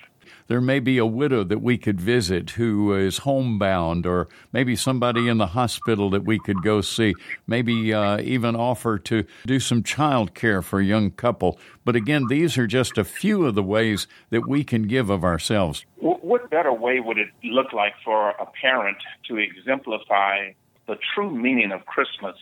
there 0.47 0.61
may 0.61 0.81
be 0.81 0.99
a 0.99 1.07
widow 1.07 1.45
that 1.45 1.61
we 1.61 1.79
could 1.79 2.01
visit 2.01 2.51
who 2.51 2.95
is 2.95 3.19
homebound, 3.19 4.07
or 4.07 4.29
maybe 4.53 4.77
somebody 4.77 5.29
in 5.29 5.39
the 5.39 5.49
hospital 5.49 6.11
that 6.11 6.25
we 6.25 6.39
could 6.39 6.63
go 6.63 6.81
see. 6.81 7.15
Maybe 7.47 7.93
uh, 7.93 8.21
even 8.21 8.57
offer 8.57 8.99
to 8.99 9.25
do 9.47 9.61
some 9.61 9.83
child 9.83 10.35
care 10.35 10.63
for 10.63 10.81
a 10.81 10.85
young 10.85 11.11
couple. 11.11 11.59
But 11.85 11.97
again, 11.97 12.27
these 12.29 12.57
are 12.59 12.67
just 12.67 12.99
a 12.99 13.05
few 13.05 13.47
of 13.47 13.55
the 13.55 13.63
ways 13.63 14.07
that 14.31 14.49
we 14.49 14.65
can 14.65 14.83
give 14.85 15.11
of 15.11 15.25
ourselves. 15.25 15.85
What 15.97 16.51
better 16.51 16.73
way 16.73 17.01
would 17.01 17.19
it 17.19 17.29
look 17.43 17.73
like 17.73 17.95
for 18.05 18.31
a 18.31 18.47
parent 18.61 18.99
to 19.29 19.37
exemplify 19.37 20.53
the 20.87 20.97
true 21.15 21.31
meaning 21.31 21.73
of 21.73 21.85
Christmas 21.87 22.37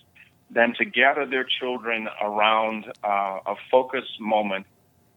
than 0.50 0.74
to 0.74 0.84
gather 0.84 1.26
their 1.26 1.44
children 1.44 2.08
around 2.22 2.86
uh, 3.02 3.38
a 3.46 3.54
focused 3.70 4.20
moment 4.20 4.66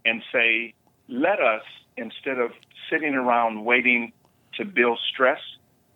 and 0.06 0.22
say, 0.32 0.74
let 1.10 1.40
us 1.40 1.64
instead 1.98 2.40
of 2.40 2.52
sitting 2.90 3.14
around 3.16 3.66
waiting 3.66 4.12
to 4.56 4.66
build 4.66 5.00
stress, 5.14 5.40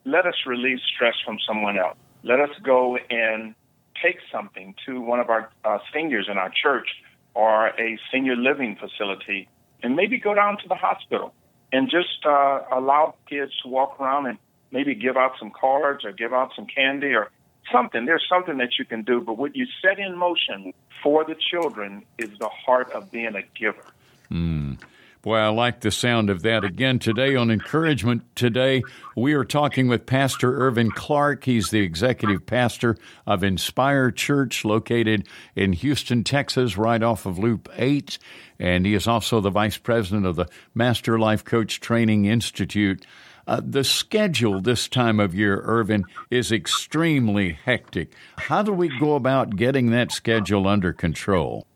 let 0.05 0.25
us 0.25 0.35
release 0.45 0.79
stress 0.95 1.15
from 1.25 1.37
someone 1.47 1.77
else. 1.77 1.97
Let 2.23 2.39
us 2.39 2.49
go 2.63 2.97
and 3.09 3.55
take 4.01 4.17
something 4.31 4.75
to 4.85 5.01
one 5.01 5.19
of 5.19 5.29
our 5.29 5.51
uh, 5.65 5.79
seniors 5.93 6.27
in 6.29 6.37
our 6.37 6.49
church 6.49 6.87
or 7.33 7.67
a 7.67 7.97
senior 8.11 8.35
living 8.35 8.77
facility 8.77 9.47
and 9.83 9.95
maybe 9.95 10.17
go 10.17 10.33
down 10.33 10.57
to 10.57 10.67
the 10.67 10.75
hospital 10.75 11.33
and 11.71 11.89
just 11.89 12.25
uh, 12.25 12.61
allow 12.71 13.15
kids 13.29 13.51
to 13.63 13.69
walk 13.69 13.99
around 13.99 14.25
and 14.27 14.37
maybe 14.71 14.95
give 14.95 15.17
out 15.17 15.33
some 15.39 15.51
cards 15.51 16.03
or 16.03 16.11
give 16.11 16.33
out 16.33 16.51
some 16.55 16.65
candy 16.65 17.13
or 17.13 17.29
something. 17.71 18.05
There's 18.05 18.25
something 18.29 18.57
that 18.57 18.79
you 18.79 18.85
can 18.85 19.03
do, 19.03 19.21
but 19.21 19.37
what 19.37 19.55
you 19.55 19.65
set 19.81 19.99
in 19.99 20.17
motion 20.17 20.73
for 21.03 21.23
the 21.23 21.35
children 21.35 22.03
is 22.17 22.29
the 22.39 22.49
heart 22.49 22.91
of 22.93 23.11
being 23.11 23.35
a 23.35 23.43
giver. 23.57 23.85
Mm. 24.31 24.77
Boy, 25.21 25.35
I 25.35 25.49
like 25.49 25.81
the 25.81 25.91
sound 25.91 26.29
of 26.29 26.43
that. 26.43 26.63
Again, 26.63 26.97
today 26.97 27.35
on 27.35 27.51
Encouragement 27.51 28.23
Today, 28.37 28.81
we 29.17 29.33
are 29.33 29.43
talking 29.43 29.89
with 29.89 30.05
Pastor 30.05 30.65
Irvin 30.65 30.91
Clark. 30.91 31.43
He's 31.43 31.71
the 31.71 31.81
executive 31.81 32.45
pastor 32.45 32.95
of 33.27 33.43
Inspire 33.43 34.11
Church, 34.11 34.63
located 34.63 35.27
in 35.57 35.73
Houston, 35.73 36.23
Texas, 36.23 36.77
right 36.77 37.03
off 37.03 37.25
of 37.25 37.37
Loop 37.37 37.67
8. 37.75 38.17
And 38.59 38.85
he 38.85 38.93
is 38.93 39.07
also 39.07 39.41
the 39.41 39.49
vice 39.49 39.77
president 39.77 40.25
of 40.25 40.37
the 40.37 40.47
Master 40.73 41.19
Life 41.19 41.43
Coach 41.43 41.81
Training 41.81 42.23
Institute. 42.23 43.05
Uh, 43.45 43.59
the 43.61 43.83
schedule 43.83 44.61
this 44.61 44.87
time 44.87 45.19
of 45.19 45.35
year, 45.35 45.59
Irvin, 45.65 46.05
is 46.31 46.49
extremely 46.49 47.59
hectic. 47.65 48.13
How 48.37 48.61
do 48.61 48.71
we 48.71 48.87
go 48.99 49.15
about 49.15 49.57
getting 49.57 49.91
that 49.91 50.13
schedule 50.13 50.65
under 50.65 50.93
control? 50.93 51.67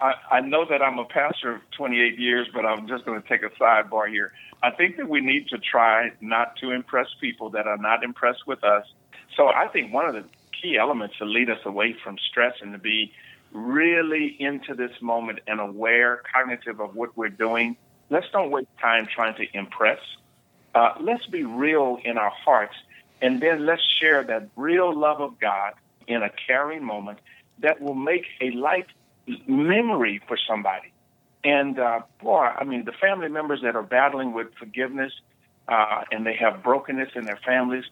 I, 0.00 0.14
I 0.30 0.40
know 0.40 0.64
that 0.68 0.82
I'm 0.82 0.98
a 0.98 1.04
pastor 1.04 1.56
of 1.56 1.70
28 1.72 2.18
years, 2.18 2.48
but 2.52 2.64
I'm 2.64 2.86
just 2.86 3.04
going 3.04 3.20
to 3.20 3.28
take 3.28 3.42
a 3.42 3.50
sidebar 3.50 4.08
here. 4.08 4.32
I 4.62 4.70
think 4.70 4.96
that 4.96 5.08
we 5.08 5.20
need 5.20 5.48
to 5.48 5.58
try 5.58 6.12
not 6.20 6.56
to 6.56 6.70
impress 6.70 7.08
people 7.20 7.50
that 7.50 7.66
are 7.66 7.78
not 7.78 8.04
impressed 8.04 8.46
with 8.46 8.62
us. 8.64 8.84
So 9.36 9.48
I 9.48 9.68
think 9.68 9.92
one 9.92 10.06
of 10.06 10.14
the 10.14 10.24
key 10.60 10.76
elements 10.76 11.16
to 11.18 11.24
lead 11.24 11.50
us 11.50 11.60
away 11.64 11.94
from 12.02 12.16
stress 12.18 12.54
and 12.60 12.72
to 12.72 12.78
be 12.78 13.12
really 13.52 14.36
into 14.38 14.74
this 14.74 14.92
moment 15.00 15.40
and 15.46 15.60
aware, 15.60 16.22
cognitive 16.32 16.80
of 16.80 16.94
what 16.94 17.16
we're 17.16 17.28
doing. 17.28 17.76
Let's 18.10 18.26
don't 18.32 18.50
waste 18.50 18.68
time 18.80 19.06
trying 19.06 19.34
to 19.36 19.46
impress. 19.56 20.00
Uh, 20.74 20.94
let's 21.00 21.26
be 21.26 21.44
real 21.44 21.98
in 22.04 22.18
our 22.18 22.30
hearts, 22.30 22.74
and 23.20 23.40
then 23.40 23.66
let's 23.66 23.82
share 24.00 24.22
that 24.24 24.48
real 24.56 24.96
love 24.96 25.20
of 25.20 25.38
God 25.40 25.74
in 26.06 26.22
a 26.22 26.30
caring 26.46 26.84
moment 26.84 27.18
that 27.60 27.80
will 27.80 27.94
make 27.94 28.26
a 28.40 28.50
life 28.50 28.86
memory 29.46 30.20
for 30.26 30.38
somebody. 30.48 30.92
And 31.44 31.78
uh, 31.78 32.00
boy, 32.20 32.46
I 32.46 32.64
mean, 32.64 32.84
the 32.84 32.92
family 32.92 33.28
members 33.28 33.60
that 33.62 33.76
are 33.76 33.82
battling 33.82 34.32
with 34.32 34.48
forgiveness 34.58 35.12
uh, 35.68 36.02
and 36.10 36.26
they 36.26 36.34
have 36.34 36.62
brokenness 36.62 37.10
in 37.14 37.24
their 37.24 37.38
families, 37.44 37.84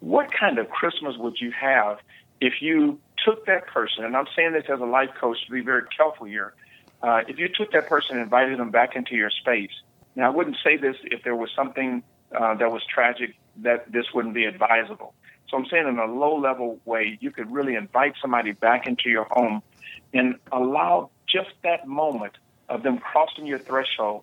what 0.00 0.30
kind 0.32 0.58
of 0.58 0.70
Christmas 0.70 1.16
would 1.18 1.36
you 1.40 1.52
have 1.52 1.98
if 2.40 2.54
you 2.60 2.98
took 3.24 3.46
that 3.46 3.66
person? 3.66 4.04
And 4.04 4.16
I'm 4.16 4.26
saying 4.34 4.52
this 4.52 4.64
as 4.72 4.80
a 4.80 4.84
life 4.84 5.10
coach 5.20 5.38
to 5.46 5.52
be 5.52 5.60
very 5.60 5.82
careful 5.96 6.26
here. 6.26 6.54
Uh, 7.02 7.20
if 7.28 7.38
you 7.38 7.48
took 7.48 7.72
that 7.72 7.88
person 7.88 8.16
and 8.16 8.22
invited 8.22 8.58
them 8.58 8.70
back 8.70 8.96
into 8.96 9.14
your 9.14 9.30
space, 9.30 9.70
now 10.14 10.26
I 10.26 10.34
wouldn't 10.34 10.56
say 10.64 10.76
this 10.76 10.96
if 11.04 11.22
there 11.22 11.36
was 11.36 11.50
something 11.54 12.02
uh, 12.34 12.54
that 12.54 12.72
was 12.72 12.82
tragic 12.92 13.36
that 13.58 13.90
this 13.92 14.06
wouldn't 14.14 14.34
be 14.34 14.44
advisable. 14.44 15.14
So 15.48 15.56
I'm 15.56 15.66
saying 15.66 15.86
in 15.86 15.98
a 15.98 16.06
low 16.06 16.38
level 16.38 16.80
way, 16.84 17.18
you 17.20 17.30
could 17.30 17.52
really 17.52 17.74
invite 17.74 18.14
somebody 18.20 18.52
back 18.52 18.86
into 18.86 19.08
your 19.08 19.24
home 19.30 19.62
and 20.12 20.36
allow 20.52 21.10
just 21.26 21.50
that 21.62 21.86
moment 21.86 22.32
of 22.68 22.82
them 22.82 22.98
crossing 22.98 23.46
your 23.46 23.58
threshold 23.58 24.22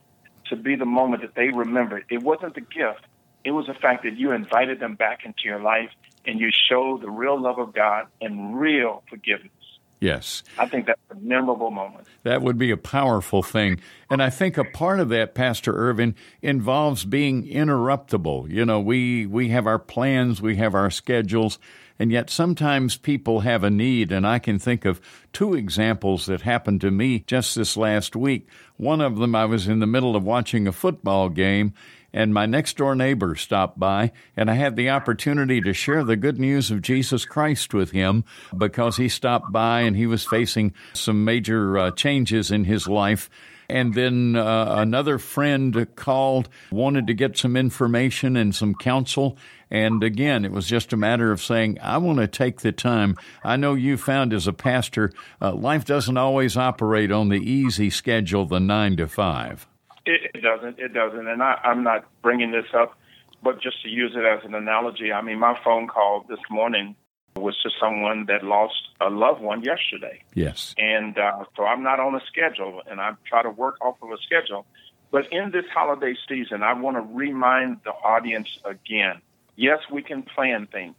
to 0.50 0.55
be 0.55 0.75
the 0.75 0.86
moment 0.86 1.22
that 1.22 1.36
they 1.36 1.50
remembered. 1.50 2.05
It 2.10 2.22
wasn't 2.22 2.55
the 2.55 2.62
gift, 2.62 3.05
it 3.43 3.51
was 3.51 3.67
the 3.67 3.74
fact 3.74 4.03
that 4.03 4.17
you 4.17 4.32
invited 4.32 4.79
them 4.79 4.96
back 4.96 5.25
into 5.25 5.41
your 5.46 5.60
life 5.60 5.89
and 6.25 6.39
you 6.39 6.50
showed 6.70 7.01
the 7.01 7.10
real 7.10 7.39
love 7.39 7.60
of 7.60 7.74
God 7.74 8.08
and 8.22 8.60
real 8.60 9.03
forgiveness. 9.10 9.51
Yes. 10.00 10.43
I 10.58 10.67
think 10.67 10.88
that's 10.88 11.00
a 11.12 11.15
memorable 11.15 11.72
moment. 11.72 12.08
That 12.24 12.41
would 12.41 12.58
be 12.58 12.72
a 12.72 12.77
powerful 12.77 13.41
thing. 13.41 13.79
And 14.10 14.22
I 14.22 14.29
think 14.29 14.58
a 14.58 14.65
part 14.65 15.00
of 15.00 15.08
that, 15.10 15.34
Pastor 15.34 15.74
Irvin, 15.74 16.15
involves 16.41 17.05
being 17.05 17.48
interruptible. 17.48 18.50
You 18.50 18.65
know, 18.65 18.82
we, 18.82 19.25
we 19.25 19.50
have 19.50 19.65
our 19.65 19.79
plans, 19.79 20.41
we 20.41 20.58
have 20.58 20.75
our 20.75 20.91
schedules, 20.91 21.58
and 22.00 22.12
yet 22.12 22.30
sometimes 22.30 22.98
people 22.98 23.42
have 23.42 23.64
a 23.64 23.70
need. 23.70 24.12
And 24.12 24.26
I 24.26 24.40
can 24.40 24.60
think 24.60 24.86
of 24.86 25.02
two 25.32 25.54
examples 25.54 26.26
that 26.26 26.42
happened 26.42 26.82
to 26.82 26.92
me 26.92 27.20
just 27.28 27.56
this 27.56 27.78
last 27.78 28.16
week. 28.16 28.48
One 28.78 29.02
of 29.02 29.18
them, 29.18 29.36
I 29.36 29.46
was 29.46 29.68
in 29.68 29.80
the 29.80 29.88
middle 29.88 30.16
of 30.16 30.24
watching 30.24 30.68
a 30.68 30.72
football 30.72 31.30
game, 31.30 31.74
and 32.12 32.34
my 32.34 32.46
next 32.46 32.78
door 32.78 32.96
neighbor 32.96 33.36
stopped 33.36 33.80
by, 33.80 34.12
and 34.38 34.50
I 34.50 34.54
had 34.54 34.76
the 34.76 34.90
opportunity 34.90 35.62
to 35.62 35.74
share 35.74 36.04
the 36.04 36.16
good 36.16 36.40
news 36.40 36.70
of 36.70 36.82
Jesus 36.82 37.26
Christ 37.26 37.74
with 37.74 37.92
him 37.92 38.24
because 38.56 38.98
he 38.98 39.10
stopped 39.10 39.52
by 39.52 39.82
and 39.82 39.96
he 39.96 40.06
was 40.06 40.24
facing 40.24 40.74
some 40.94 41.26
major 41.26 41.78
uh, 41.78 41.92
changes 41.92 42.52
in 42.52 42.66
his 42.66 42.88
life. 42.88 43.30
And 43.70 43.93
then 43.93 44.36
uh, 44.36 44.75
another 44.77 45.17
friend 45.17 45.88
called, 45.96 46.50
wanted 46.72 47.08
to 47.08 47.13
get 47.13 47.38
some 47.38 47.55
information 47.55 48.36
and 48.36 48.53
some 48.53 48.75
counsel. 48.75 49.38
And 49.70 50.03
again, 50.03 50.46
it 50.46 50.51
was 50.51 50.67
just 50.67 50.93
a 50.93 50.98
matter 50.98 51.32
of 51.32 51.41
saying, 51.41 51.79
I 51.82 51.98
want 51.98 52.20
to 52.20 52.27
take 52.27 52.62
the 52.62 52.72
time. 52.72 53.17
I 53.43 53.55
know 53.55 53.74
you 53.74 53.98
found 53.98 54.32
as 54.32 54.46
a 54.46 54.53
pastor, 54.53 55.12
uh, 55.41 55.53
life 55.53 55.86
doesn't 55.86 56.17
always 56.17 56.55
operate 56.55 57.12
on 57.12 57.29
the 57.29 57.39
easy 57.39 57.89
schedule, 57.89 58.46
the 58.46 58.60
nine 58.60 58.98
to 58.98 59.08
five. 59.08 59.67
It, 60.05 60.41
doesn't. 60.41 60.79
It 60.79 60.93
doesn't. 60.93 61.27
And 61.27 61.41
I, 61.41 61.60
I'm 61.63 61.84
not 61.84 62.05
bringing 62.22 62.51
this 62.51 62.65
up, 62.77 62.98
but 63.41 63.62
just 63.62 63.82
to 63.84 63.89
use 63.89 64.13
it 64.15 64.25
as 64.25 64.43
an 64.46 64.53
analogy, 64.53 65.12
I 65.12 65.22
mean, 65.22 65.39
my 65.39 65.58
phone 65.63 65.88
call 65.88 66.25
this 66.29 66.39
morning 66.51 66.96
was 67.36 67.58
to 67.63 67.70
someone 67.80 68.25
that 68.28 68.44
lost 68.44 68.75
a 69.02 69.10
loved 69.10 69.42
one 69.42 69.63
yesterday. 69.63 70.24
Yes. 70.34 70.74
And 70.78 71.18
uh, 71.18 71.46
so 71.56 71.66
I'm 71.66 71.84
not 71.84 72.00
on 72.00 72.16
a 72.16 72.22
schedule, 72.28 72.82
and 72.90 73.02
I 73.02 73.12
try 73.25 73.44
to 73.44 73.50
work 73.50 73.78
off 73.82 73.98
of 74.02 74.12
a 74.12 74.18
schedule. 74.18 74.66
But 75.12 75.32
in 75.32 75.52
this 75.52 75.66
holiday 75.74 76.16
season, 76.28 76.63
I 76.63 76.74
want 76.74 76.98
to 76.98 77.16
remind 77.16 77.82
the 77.84 77.92
audience 77.92 78.50
again 78.66 79.22
yes, 79.56 79.80
we 79.92 80.02
can 80.02 80.24
plan 80.24 80.68
things. 80.68 80.96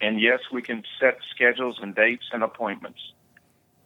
And 0.00 0.20
yes, 0.20 0.40
we 0.52 0.62
can 0.62 0.82
set 1.00 1.18
schedules 1.34 1.78
and 1.80 1.94
dates 1.94 2.24
and 2.32 2.42
appointments. 2.42 3.00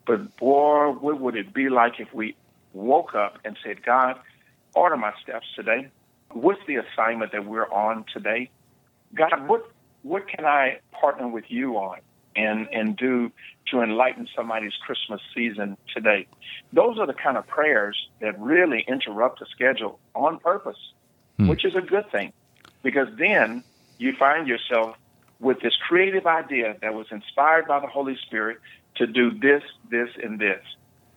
But 0.06 0.36
boy, 0.38 0.92
what 0.92 1.20
would 1.20 1.36
it 1.36 1.52
be 1.52 1.68
like 1.68 2.00
if 2.00 2.12
we 2.14 2.36
woke 2.72 3.14
up 3.14 3.38
and 3.44 3.56
said, 3.62 3.82
God, 3.84 4.18
order 4.74 4.96
my 4.96 5.12
steps 5.22 5.46
today. 5.56 5.88
What's 6.32 6.60
the 6.66 6.76
assignment 6.76 7.32
that 7.32 7.46
we're 7.46 7.70
on 7.70 8.04
today? 8.12 8.50
God, 9.14 9.48
what 9.48 9.68
what 10.06 10.28
can 10.28 10.44
I 10.44 10.78
partner 10.92 11.26
with 11.26 11.44
you 11.48 11.76
on 11.76 11.98
and 12.36 12.68
and 12.72 12.96
do 12.96 13.32
to 13.70 13.80
enlighten 13.80 14.28
somebody's 14.36 14.74
Christmas 14.86 15.20
season 15.34 15.76
today? 15.92 16.26
Those 16.72 16.98
are 16.98 17.06
the 17.06 17.14
kind 17.14 17.36
of 17.36 17.46
prayers 17.46 17.96
that 18.20 18.38
really 18.40 18.84
interrupt 18.86 19.40
the 19.40 19.46
schedule 19.46 19.98
on 20.14 20.38
purpose, 20.38 20.78
hmm. 21.38 21.48
which 21.48 21.64
is 21.64 21.74
a 21.74 21.80
good 21.80 22.10
thing 22.10 22.32
because 22.82 23.08
then 23.18 23.64
you 23.98 24.14
find 24.16 24.46
yourself 24.46 24.96
with 25.40 25.60
this 25.60 25.74
creative 25.88 26.26
idea 26.26 26.76
that 26.80 26.94
was 26.94 27.06
inspired 27.10 27.66
by 27.66 27.80
the 27.80 27.86
Holy 27.86 28.16
Spirit 28.26 28.58
to 28.96 29.06
do 29.06 29.30
this, 29.38 29.62
this, 29.90 30.08
and 30.22 30.38
this. 30.38 30.62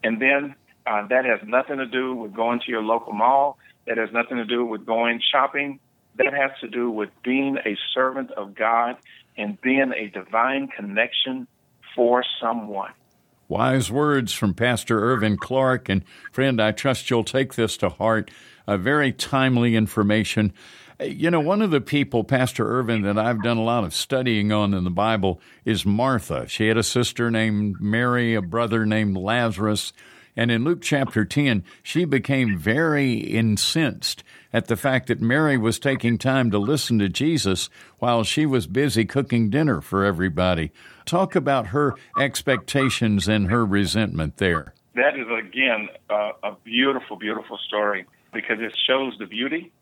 And 0.03 0.21
then 0.21 0.55
uh, 0.85 1.07
that 1.07 1.25
has 1.25 1.39
nothing 1.45 1.77
to 1.77 1.85
do 1.85 2.15
with 2.15 2.33
going 2.33 2.59
to 2.61 2.71
your 2.71 2.81
local 2.81 3.13
mall. 3.13 3.57
That 3.85 3.97
has 3.97 4.11
nothing 4.11 4.37
to 4.37 4.45
do 4.45 4.65
with 4.65 4.85
going 4.85 5.21
shopping. 5.31 5.79
That 6.19 6.33
has 6.33 6.51
to 6.61 6.67
do 6.67 6.91
with 6.91 7.09
being 7.23 7.57
a 7.65 7.75
servant 7.93 8.31
of 8.31 8.53
God 8.53 8.97
and 9.37 9.59
being 9.61 9.93
a 9.95 10.07
divine 10.09 10.67
connection 10.67 11.47
for 11.95 12.23
someone. 12.41 12.91
Wise 13.47 13.89
words 13.89 14.31
from 14.31 14.53
Pastor 14.53 15.01
Irvin 15.01 15.37
Clark. 15.37 15.89
And 15.89 16.03
friend, 16.31 16.61
I 16.61 16.71
trust 16.71 17.09
you'll 17.09 17.23
take 17.23 17.55
this 17.55 17.77
to 17.77 17.89
heart. 17.89 18.29
A 18.67 18.77
very 18.77 19.11
timely 19.11 19.75
information. 19.75 20.53
You 20.99 21.31
know, 21.31 21.39
one 21.39 21.61
of 21.61 21.71
the 21.71 21.81
people, 21.81 22.25
Pastor 22.25 22.69
Irvin, 22.69 23.03
that 23.03 23.17
I've 23.17 23.41
done 23.41 23.57
a 23.57 23.63
lot 23.63 23.85
of 23.85 23.95
studying 23.95 24.51
on 24.51 24.73
in 24.73 24.83
the 24.83 24.89
Bible 24.89 25.39
is 25.63 25.85
Martha. 25.85 26.47
She 26.47 26.67
had 26.67 26.77
a 26.77 26.83
sister 26.83 27.31
named 27.31 27.77
Mary, 27.79 28.35
a 28.35 28.41
brother 28.41 28.85
named 28.85 29.15
Lazarus. 29.15 29.93
And 30.39 30.51
in 30.51 30.63
Luke 30.63 30.79
chapter 30.81 31.25
10, 31.25 31.65
she 31.83 32.05
became 32.05 32.57
very 32.57 33.15
incensed 33.15 34.23
at 34.53 34.67
the 34.67 34.77
fact 34.77 35.07
that 35.07 35.19
Mary 35.19 35.57
was 35.57 35.79
taking 35.79 36.17
time 36.17 36.49
to 36.51 36.57
listen 36.57 36.97
to 36.99 37.09
Jesus 37.09 37.69
while 37.97 38.23
she 38.23 38.45
was 38.45 38.65
busy 38.65 39.03
cooking 39.03 39.49
dinner 39.49 39.81
for 39.81 40.05
everybody. 40.05 40.71
Talk 41.05 41.35
about 41.35 41.67
her 41.67 41.93
expectations 42.17 43.27
and 43.27 43.51
her 43.51 43.65
resentment 43.65 44.37
there. 44.37 44.73
That 44.95 45.19
is, 45.19 45.27
again, 45.27 45.89
uh, 46.09 46.31
a 46.41 46.55
beautiful, 46.63 47.17
beautiful 47.17 47.57
story 47.67 48.05
because 48.31 48.59
it 48.61 48.71
shows 48.87 49.17
the 49.19 49.25
beauty 49.25 49.73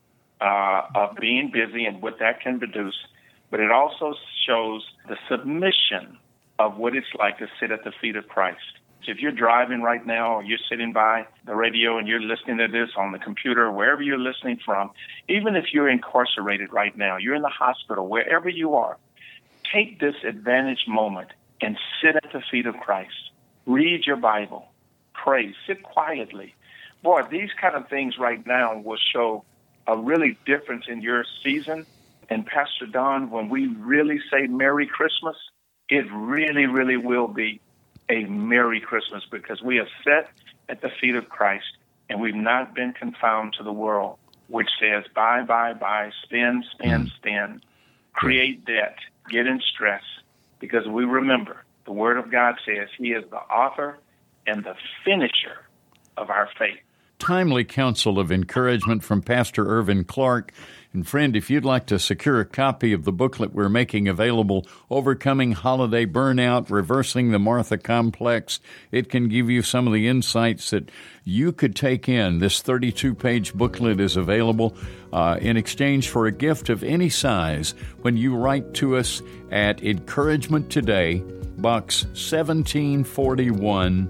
uh, 0.41 0.87
of 0.95 1.17
being 1.17 1.51
busy 1.53 1.85
and 1.85 2.01
what 2.01 2.17
that 2.17 2.41
can 2.41 2.57
produce, 2.57 2.97
but 3.51 3.59
it 3.59 3.69
also 3.69 4.15
shows 4.47 4.83
the 5.07 5.17
submission 5.29 6.17
of 6.57 6.77
what 6.77 6.95
it's 6.95 7.05
like 7.19 7.37
to 7.37 7.47
sit 7.59 7.69
at 7.69 7.83
the 7.83 7.91
feet 8.01 8.15
of 8.15 8.27
Christ. 8.27 8.57
If 9.05 9.19
you're 9.19 9.31
driving 9.31 9.81
right 9.81 10.05
now 10.05 10.35
or 10.35 10.43
you're 10.43 10.59
sitting 10.69 10.91
by 10.91 11.27
the 11.45 11.55
radio 11.55 11.97
and 11.97 12.07
you're 12.07 12.19
listening 12.19 12.57
to 12.57 12.67
this 12.67 12.89
on 12.97 13.13
the 13.13 13.19
computer, 13.19 13.71
wherever 13.71 14.01
you're 14.01 14.17
listening 14.17 14.59
from, 14.65 14.91
even 15.29 15.55
if 15.55 15.73
you're 15.73 15.89
incarcerated 15.89 16.73
right 16.73 16.95
now, 16.97 17.17
you're 17.17 17.35
in 17.35 17.41
the 17.41 17.47
hospital, 17.47 18.07
wherever 18.07 18.49
you 18.49 18.75
are, 18.75 18.97
take 19.73 19.99
this 19.99 20.15
advantage 20.27 20.85
moment 20.87 21.29
and 21.61 21.77
sit 22.01 22.15
at 22.15 22.31
the 22.33 22.41
feet 22.51 22.65
of 22.65 22.75
Christ. 22.77 23.31
Read 23.65 24.05
your 24.05 24.17
Bible. 24.17 24.67
Pray. 25.13 25.53
Sit 25.65 25.83
quietly. 25.83 26.53
Boy, 27.01 27.21
these 27.29 27.49
kind 27.59 27.75
of 27.75 27.87
things 27.87 28.17
right 28.17 28.45
now 28.45 28.77
will 28.77 28.99
show 29.13 29.43
a 29.87 29.95
really 29.95 30.37
difference 30.45 30.85
in 30.87 31.01
your 31.01 31.23
season. 31.43 31.85
And 32.29 32.45
Pastor 32.45 32.85
Don, 32.85 33.29
when 33.29 33.49
we 33.49 33.67
really 33.67 34.19
say 34.31 34.47
Merry 34.47 34.85
Christmas, 34.85 35.37
it 35.89 36.05
really, 36.11 36.65
really 36.65 36.97
will 36.97 37.27
be 37.27 37.61
a 38.09 38.23
Merry 38.25 38.79
Christmas 38.79 39.23
because 39.29 39.61
we 39.61 39.77
have 39.77 39.87
sat 40.03 40.29
at 40.69 40.81
the 40.81 40.89
feet 41.01 41.15
of 41.15 41.29
Christ 41.29 41.65
and 42.09 42.21
we've 42.21 42.35
not 42.35 42.73
been 42.73 42.93
confounded 42.93 43.55
to 43.57 43.63
the 43.63 43.73
world, 43.73 44.17
which 44.47 44.69
says 44.79 45.03
buy, 45.13 45.43
buy, 45.43 45.73
buy, 45.73 46.11
spend, 46.23 46.65
spend, 46.71 47.07
mm. 47.07 47.15
spend, 47.15 47.65
create 48.13 48.65
debt, 48.65 48.97
get 49.29 49.45
in 49.47 49.59
stress, 49.61 50.03
because 50.59 50.87
we 50.87 51.05
remember 51.05 51.63
the 51.85 51.91
Word 51.91 52.17
of 52.17 52.31
God 52.31 52.55
says 52.65 52.89
He 52.97 53.11
is 53.11 53.23
the 53.29 53.37
author 53.37 53.99
and 54.45 54.63
the 54.63 54.75
finisher 55.03 55.65
of 56.15 56.29
our 56.29 56.49
faith 56.57 56.79
timely 57.19 57.63
counsel 57.63 58.19
of 58.19 58.31
encouragement 58.31 59.03
from 59.03 59.21
Pastor 59.21 59.65
Irvin 59.65 60.03
Clark. 60.03 60.51
And 60.93 61.07
friend, 61.07 61.35
if 61.35 61.49
you'd 61.49 61.65
like 61.65 61.85
to 61.87 61.99
secure 61.99 62.39
a 62.39 62.45
copy 62.45 62.93
of 62.93 63.03
the 63.03 63.11
booklet 63.11 63.53
we're 63.53 63.69
making 63.69 64.07
available, 64.07 64.65
Overcoming 64.89 65.51
Holiday 65.51 66.05
Burnout, 66.05 66.69
Reversing 66.69 67.31
the 67.31 67.39
Martha 67.39 67.77
Complex, 67.77 68.59
it 68.91 69.09
can 69.09 69.27
give 69.27 69.49
you 69.49 69.61
some 69.61 69.87
of 69.87 69.93
the 69.93 70.07
insights 70.07 70.69
that 70.69 70.89
you 71.23 71.51
could 71.51 71.75
take 71.75 72.07
in. 72.07 72.39
This 72.39 72.61
32 72.61 73.15
page 73.15 73.53
booklet 73.53 73.99
is 73.99 74.15
available 74.15 74.75
uh, 75.11 75.37
in 75.41 75.57
exchange 75.57 76.09
for 76.09 76.25
a 76.25 76.31
gift 76.31 76.69
of 76.69 76.83
any 76.83 77.09
size 77.09 77.73
when 78.01 78.15
you 78.15 78.35
write 78.35 78.73
to 78.75 78.95
us 78.95 79.21
at 79.51 79.83
Encouragement 79.83 80.71
Today, 80.71 81.21
Box 81.57 82.05
1741, 82.05 84.07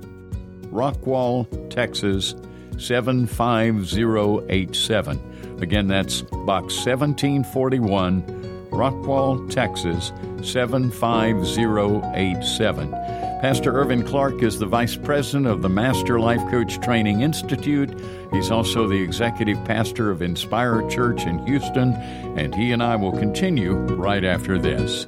Rockwall, 0.72 1.70
Texas 1.70 2.36
75087. 2.78 5.62
Again, 5.62 5.88
that's 5.88 6.22
Box 6.22 6.76
1741, 6.86 8.22
Rockwall, 8.72 9.50
Texas 9.50 10.12
75087. 10.44 12.92
Pastor 13.42 13.76
Irvin 13.76 14.04
Clark 14.04 14.42
is 14.42 14.58
the 14.58 14.66
Vice 14.66 14.96
President 14.96 15.46
of 15.46 15.62
the 15.62 15.70
Master 15.70 16.20
Life 16.20 16.42
Coach 16.50 16.80
Training 16.80 17.22
Institute. 17.22 17.92
He's 18.32 18.50
also 18.50 18.88
the 18.88 19.02
Executive 19.02 19.64
Pastor 19.64 20.10
of 20.10 20.24
Inspire 20.24 20.88
Church 20.90 21.26
in 21.26 21.46
Houston, 21.46 21.94
and 22.38 22.56
he 22.56 22.72
and 22.72 22.82
I 22.82 22.96
will 22.96 23.12
continue 23.12 23.74
right 23.74 24.24
after 24.24 24.58
this. 24.58 25.06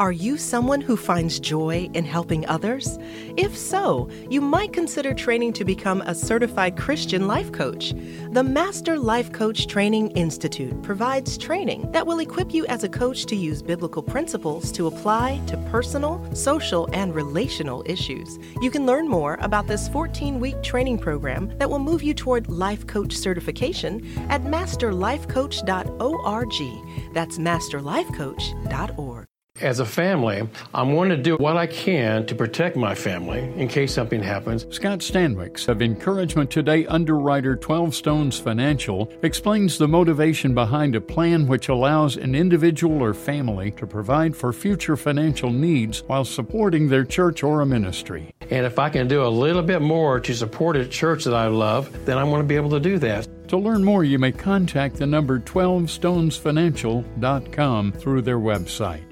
Are 0.00 0.12
you 0.12 0.36
someone 0.38 0.80
who 0.80 0.96
finds 0.96 1.38
joy 1.38 1.90
in 1.92 2.06
helping 2.06 2.46
others? 2.46 2.98
If 3.36 3.54
so, 3.54 4.08
you 4.30 4.40
might 4.40 4.72
consider 4.72 5.12
training 5.12 5.52
to 5.52 5.62
become 5.62 6.00
a 6.00 6.14
certified 6.14 6.78
Christian 6.78 7.26
life 7.26 7.52
coach. 7.52 7.92
The 8.30 8.42
Master 8.42 8.98
Life 8.98 9.30
Coach 9.30 9.66
Training 9.66 10.12
Institute 10.12 10.82
provides 10.82 11.36
training 11.36 11.92
that 11.92 12.06
will 12.06 12.20
equip 12.20 12.54
you 12.54 12.64
as 12.68 12.82
a 12.82 12.88
coach 12.88 13.26
to 13.26 13.36
use 13.36 13.60
biblical 13.60 14.02
principles 14.02 14.72
to 14.72 14.86
apply 14.86 15.42
to 15.48 15.58
personal, 15.70 16.34
social, 16.34 16.88
and 16.94 17.14
relational 17.14 17.82
issues. 17.84 18.38
You 18.62 18.70
can 18.70 18.86
learn 18.86 19.06
more 19.06 19.36
about 19.42 19.66
this 19.66 19.86
14 19.88 20.40
week 20.40 20.62
training 20.62 20.98
program 20.98 21.52
that 21.58 21.68
will 21.68 21.78
move 21.78 22.02
you 22.02 22.14
toward 22.14 22.48
life 22.48 22.86
coach 22.86 23.14
certification 23.14 24.02
at 24.30 24.44
masterlifecoach.org. 24.44 27.12
That's 27.12 27.36
masterlifecoach.org. 27.36 29.29
As 29.60 29.78
a 29.78 29.84
family, 29.84 30.48
I'm 30.72 30.94
going 30.94 31.10
to 31.10 31.18
do 31.18 31.36
what 31.36 31.58
I 31.58 31.66
can 31.66 32.24
to 32.26 32.34
protect 32.34 32.76
my 32.76 32.94
family 32.94 33.40
in 33.60 33.68
case 33.68 33.92
something 33.92 34.22
happens. 34.22 34.64
Scott 34.74 35.00
Stanwicks 35.00 35.68
of 35.68 35.82
Encouragement 35.82 36.50
Today 36.50 36.86
underwriter 36.86 37.56
12 37.56 37.94
Stones 37.94 38.38
Financial 38.38 39.12
explains 39.22 39.76
the 39.76 39.86
motivation 39.86 40.54
behind 40.54 40.96
a 40.96 41.00
plan 41.00 41.46
which 41.46 41.68
allows 41.68 42.16
an 42.16 42.34
individual 42.34 43.02
or 43.02 43.12
family 43.12 43.70
to 43.72 43.86
provide 43.86 44.34
for 44.34 44.50
future 44.50 44.96
financial 44.96 45.50
needs 45.50 46.04
while 46.06 46.24
supporting 46.24 46.88
their 46.88 47.04
church 47.04 47.42
or 47.42 47.60
a 47.60 47.66
ministry. 47.66 48.32
And 48.50 48.64
if 48.64 48.78
I 48.78 48.88
can 48.88 49.08
do 49.08 49.24
a 49.24 49.28
little 49.28 49.62
bit 49.62 49.82
more 49.82 50.20
to 50.20 50.34
support 50.34 50.76
a 50.76 50.86
church 50.86 51.24
that 51.24 51.34
I 51.34 51.48
love, 51.48 52.06
then 52.06 52.16
I'm 52.16 52.30
going 52.30 52.40
to 52.40 52.48
be 52.48 52.56
able 52.56 52.70
to 52.70 52.80
do 52.80 52.98
that. 53.00 53.28
To 53.48 53.58
learn 53.58 53.84
more, 53.84 54.04
you 54.04 54.18
may 54.18 54.32
contact 54.32 54.96
the 54.96 55.06
number 55.06 55.38
12stonesfinancial.com 55.38 57.92
through 57.92 58.22
their 58.22 58.38
website. 58.38 59.09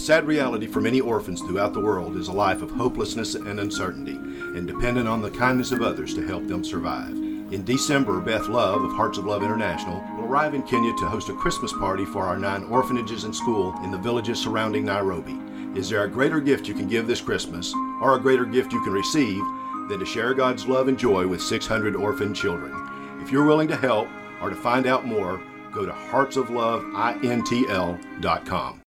The 0.00 0.06
sad 0.06 0.26
reality 0.26 0.66
for 0.66 0.80
many 0.80 0.98
orphans 0.98 1.42
throughout 1.42 1.74
the 1.74 1.80
world 1.80 2.16
is 2.16 2.28
a 2.28 2.32
life 2.32 2.62
of 2.62 2.70
hopelessness 2.70 3.34
and 3.34 3.60
uncertainty, 3.60 4.14
and 4.14 4.66
dependent 4.66 5.06
on 5.06 5.20
the 5.20 5.30
kindness 5.30 5.72
of 5.72 5.82
others 5.82 6.14
to 6.14 6.26
help 6.26 6.46
them 6.46 6.64
survive. 6.64 7.10
In 7.10 7.66
December, 7.66 8.18
Beth 8.18 8.48
Love 8.48 8.82
of 8.82 8.92
Hearts 8.92 9.18
of 9.18 9.26
Love 9.26 9.42
International 9.42 10.02
will 10.16 10.24
arrive 10.24 10.54
in 10.54 10.62
Kenya 10.62 10.94
to 10.96 11.06
host 11.06 11.28
a 11.28 11.34
Christmas 11.34 11.74
party 11.74 12.06
for 12.06 12.24
our 12.24 12.38
nine 12.38 12.64
orphanages 12.64 13.24
and 13.24 13.36
school 13.36 13.74
in 13.84 13.90
the 13.90 13.98
villages 13.98 14.40
surrounding 14.40 14.86
Nairobi. 14.86 15.38
Is 15.78 15.90
there 15.90 16.04
a 16.04 16.10
greater 16.10 16.40
gift 16.40 16.66
you 16.66 16.72
can 16.72 16.88
give 16.88 17.06
this 17.06 17.20
Christmas, 17.20 17.74
or 18.00 18.14
a 18.14 18.20
greater 18.20 18.46
gift 18.46 18.72
you 18.72 18.82
can 18.82 18.94
receive, 18.94 19.42
than 19.90 19.98
to 19.98 20.06
share 20.06 20.32
God's 20.32 20.66
love 20.66 20.88
and 20.88 20.98
joy 20.98 21.26
with 21.26 21.42
600 21.42 21.94
orphan 21.94 22.32
children? 22.32 22.72
If 23.20 23.30
you're 23.30 23.44
willing 23.44 23.68
to 23.68 23.76
help 23.76 24.08
or 24.40 24.48
to 24.48 24.56
find 24.56 24.86
out 24.86 25.04
more, 25.04 25.42
go 25.74 25.84
to 25.84 25.92
heartsofloveintl.com. 25.92 28.80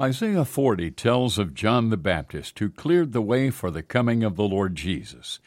Isaiah 0.00 0.44
40 0.44 0.90
tells 0.90 1.38
of 1.38 1.54
John 1.54 1.90
the 1.90 1.96
Baptist 1.96 2.58
who 2.58 2.68
cleared 2.68 3.12
the 3.12 3.22
way 3.22 3.50
for 3.50 3.70
the 3.70 3.84
coming 3.84 4.24
of 4.24 4.34
the 4.34 4.42
Lord 4.42 4.74
Jesus. 4.74 5.38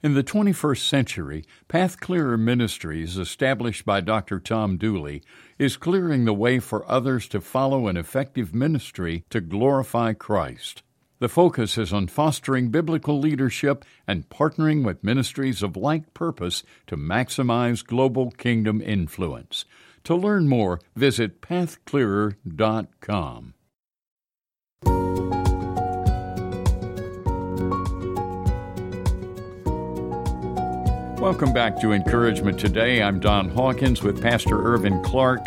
In 0.00 0.14
the 0.14 0.22
21st 0.22 0.88
century, 0.88 1.44
Path 1.66 1.98
Clearer 1.98 2.38
Ministries, 2.38 3.18
established 3.18 3.84
by 3.84 4.00
Dr. 4.00 4.38
Tom 4.38 4.76
Dooley, 4.76 5.24
is 5.58 5.76
clearing 5.76 6.24
the 6.24 6.32
way 6.32 6.60
for 6.60 6.88
others 6.88 7.26
to 7.30 7.40
follow 7.40 7.88
an 7.88 7.96
effective 7.96 8.54
ministry 8.54 9.24
to 9.30 9.40
glorify 9.40 10.12
Christ. 10.12 10.84
The 11.18 11.28
focus 11.28 11.76
is 11.76 11.92
on 11.92 12.06
fostering 12.06 12.68
biblical 12.68 13.18
leadership 13.18 13.84
and 14.06 14.28
partnering 14.28 14.84
with 14.84 15.02
ministries 15.02 15.64
of 15.64 15.76
like 15.76 16.14
purpose 16.14 16.62
to 16.86 16.96
maximize 16.96 17.84
global 17.84 18.30
kingdom 18.30 18.80
influence. 18.80 19.64
To 20.04 20.14
learn 20.14 20.46
more, 20.46 20.78
visit 20.94 21.40
pathclearer.com. 21.40 23.54
Welcome 31.26 31.52
back 31.52 31.80
to 31.80 31.90
Encouragement 31.90 32.56
Today. 32.60 33.02
I'm 33.02 33.18
Don 33.18 33.48
Hawkins 33.48 34.00
with 34.00 34.22
Pastor 34.22 34.62
Irvin 34.62 35.02
Clark. 35.02 35.44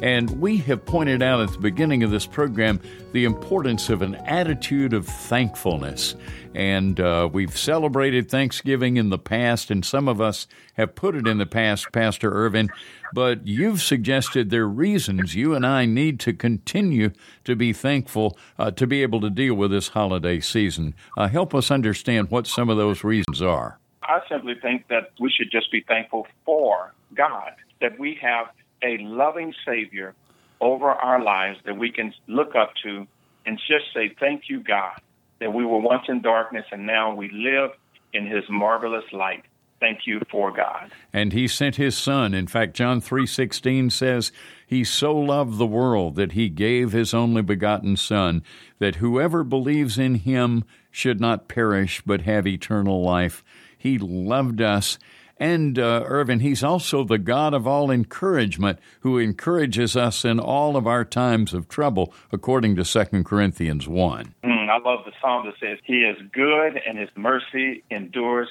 And 0.00 0.30
we 0.40 0.56
have 0.56 0.86
pointed 0.86 1.22
out 1.22 1.42
at 1.42 1.52
the 1.52 1.58
beginning 1.58 2.02
of 2.02 2.10
this 2.10 2.24
program 2.24 2.80
the 3.12 3.26
importance 3.26 3.90
of 3.90 4.00
an 4.00 4.14
attitude 4.14 4.94
of 4.94 5.06
thankfulness. 5.06 6.14
And 6.54 6.98
uh, 6.98 7.28
we've 7.30 7.54
celebrated 7.54 8.30
Thanksgiving 8.30 8.96
in 8.96 9.10
the 9.10 9.18
past, 9.18 9.70
and 9.70 9.84
some 9.84 10.08
of 10.08 10.18
us 10.18 10.46
have 10.78 10.94
put 10.94 11.14
it 11.14 11.26
in 11.26 11.36
the 11.36 11.44
past, 11.44 11.92
Pastor 11.92 12.32
Irvin. 12.32 12.70
But 13.12 13.46
you've 13.46 13.82
suggested 13.82 14.48
there 14.48 14.62
are 14.62 14.68
reasons 14.68 15.34
you 15.34 15.52
and 15.52 15.66
I 15.66 15.84
need 15.84 16.20
to 16.20 16.32
continue 16.32 17.10
to 17.44 17.54
be 17.54 17.74
thankful 17.74 18.38
uh, 18.58 18.70
to 18.70 18.86
be 18.86 19.02
able 19.02 19.20
to 19.20 19.28
deal 19.28 19.56
with 19.56 19.72
this 19.72 19.88
holiday 19.88 20.40
season. 20.40 20.94
Uh, 21.18 21.28
help 21.28 21.54
us 21.54 21.70
understand 21.70 22.30
what 22.30 22.46
some 22.46 22.70
of 22.70 22.78
those 22.78 23.04
reasons 23.04 23.42
are. 23.42 23.78
I 24.08 24.20
simply 24.28 24.54
think 24.60 24.88
that 24.88 25.10
we 25.20 25.30
should 25.30 25.50
just 25.50 25.70
be 25.70 25.82
thankful 25.86 26.26
for 26.44 26.94
God, 27.14 27.52
that 27.80 27.98
we 27.98 28.18
have 28.22 28.46
a 28.82 28.96
loving 28.98 29.52
Savior 29.66 30.14
over 30.60 30.90
our 30.90 31.22
lives 31.22 31.58
that 31.66 31.76
we 31.76 31.92
can 31.92 32.14
look 32.26 32.54
up 32.56 32.72
to 32.82 33.06
and 33.44 33.58
just 33.58 33.92
say, 33.94 34.14
Thank 34.18 34.48
you, 34.48 34.60
God, 34.60 34.98
that 35.40 35.52
we 35.52 35.64
were 35.64 35.78
once 35.78 36.04
in 36.08 36.22
darkness 36.22 36.64
and 36.72 36.86
now 36.86 37.14
we 37.14 37.30
live 37.30 37.70
in 38.12 38.26
His 38.26 38.44
marvelous 38.48 39.04
light. 39.12 39.44
Thank 39.80 40.06
you 40.06 40.20
for 40.30 40.50
God. 40.50 40.90
And 41.12 41.32
he 41.32 41.46
sent 41.46 41.76
his 41.76 41.96
son. 41.96 42.34
In 42.34 42.48
fact, 42.48 42.74
John 42.74 43.00
3:16 43.00 43.90
says, 43.90 44.32
"He 44.66 44.82
so 44.82 45.16
loved 45.16 45.56
the 45.56 45.66
world 45.66 46.16
that 46.16 46.32
he 46.32 46.48
gave 46.48 46.90
his 46.90 47.14
only 47.14 47.42
begotten 47.42 47.96
son, 47.96 48.42
that 48.80 48.96
whoever 48.96 49.44
believes 49.44 49.96
in 49.96 50.16
him 50.16 50.64
should 50.90 51.20
not 51.20 51.46
perish 51.46 52.02
but 52.04 52.22
have 52.22 52.44
eternal 52.44 53.02
life." 53.02 53.44
He 53.78 53.98
loved 53.98 54.60
us. 54.60 54.98
And 55.40 55.78
uh, 55.78 56.02
Irvin, 56.04 56.40
He's 56.40 56.64
also 56.64 57.04
the 57.04 57.18
God 57.18 57.54
of 57.54 57.66
all 57.66 57.90
encouragement 57.90 58.80
who 59.00 59.18
encourages 59.18 59.96
us 59.96 60.24
in 60.24 60.40
all 60.40 60.76
of 60.76 60.86
our 60.86 61.04
times 61.04 61.54
of 61.54 61.68
trouble, 61.68 62.12
according 62.32 62.76
to 62.76 62.84
2 62.84 63.22
Corinthians 63.22 63.86
1. 63.86 64.34
Mm, 64.44 64.68
I 64.68 64.78
love 64.78 65.04
the 65.04 65.12
psalm 65.22 65.46
that 65.46 65.54
says, 65.60 65.78
He 65.84 66.00
is 66.00 66.16
good 66.32 66.80
and 66.86 66.98
His 66.98 67.08
mercy 67.16 67.84
endures 67.90 68.48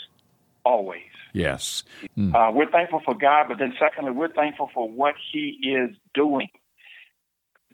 always. 0.64 1.02
Yes. 1.34 1.84
Mm. 2.18 2.34
Uh, 2.34 2.52
we're 2.54 2.72
thankful 2.72 3.02
for 3.04 3.16
God, 3.16 3.48
but 3.50 3.60
then 3.60 3.74
secondly, 3.80 4.12
we're 4.12 4.32
thankful 4.32 4.70
for 4.74 4.90
what 4.90 5.16
He 5.32 5.60
is 5.62 5.96
doing. 6.14 6.48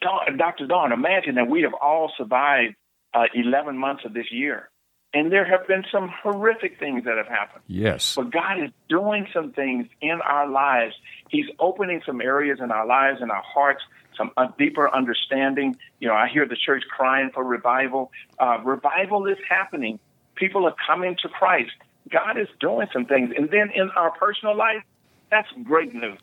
Don, 0.02 0.38
Dr. 0.38 0.68
Don, 0.68 0.92
imagine 0.92 1.36
that 1.36 1.48
we 1.48 1.62
have 1.62 1.74
all 1.74 2.12
survived 2.18 2.76
uh, 3.14 3.26
11 3.34 3.78
months 3.78 4.04
of 4.06 4.14
this 4.14 4.32
year. 4.32 4.70
And 5.14 5.32
there 5.32 5.46
have 5.46 5.68
been 5.68 5.86
some 5.92 6.10
horrific 6.10 6.80
things 6.80 7.04
that 7.04 7.18
have 7.18 7.28
happened. 7.28 7.64
Yes. 7.68 8.16
But 8.16 8.32
God 8.32 8.64
is 8.64 8.72
doing 8.90 9.28
some 9.32 9.52
things 9.52 9.88
in 10.02 10.20
our 10.22 10.50
lives. 10.50 10.96
He's 11.30 11.46
opening 11.60 12.02
some 12.06 12.20
areas 12.20 12.60
in 12.60 12.72
our 12.72 12.86
lives 12.88 13.22
and 13.22 13.30
our 13.30 13.44
hearts, 13.44 13.84
some 14.18 14.32
deeper 14.58 14.90
understanding. 14.94 15.78
You 16.00 16.08
know, 16.08 16.16
I 16.16 16.30
hear 16.30 16.48
the 16.48 16.56
church 16.56 16.84
crying 16.90 17.30
for 17.32 17.44
revival. 17.44 18.12
Uh, 18.40 18.60
revival 18.64 19.28
is 19.28 19.38
happening. 19.48 20.00
People 20.36 20.66
are 20.66 20.76
coming 20.88 21.16
to 21.22 21.30
Christ. 21.30 21.74
God 22.10 22.40
is 22.40 22.48
doing 22.60 22.88
some 22.92 23.06
things. 23.06 23.34
And 23.38 23.50
then 23.52 23.70
in 23.74 23.92
our 23.92 24.12
personal 24.12 24.56
life, 24.58 24.84
that's 25.30 25.48
great 25.64 25.94
news. 25.94 26.20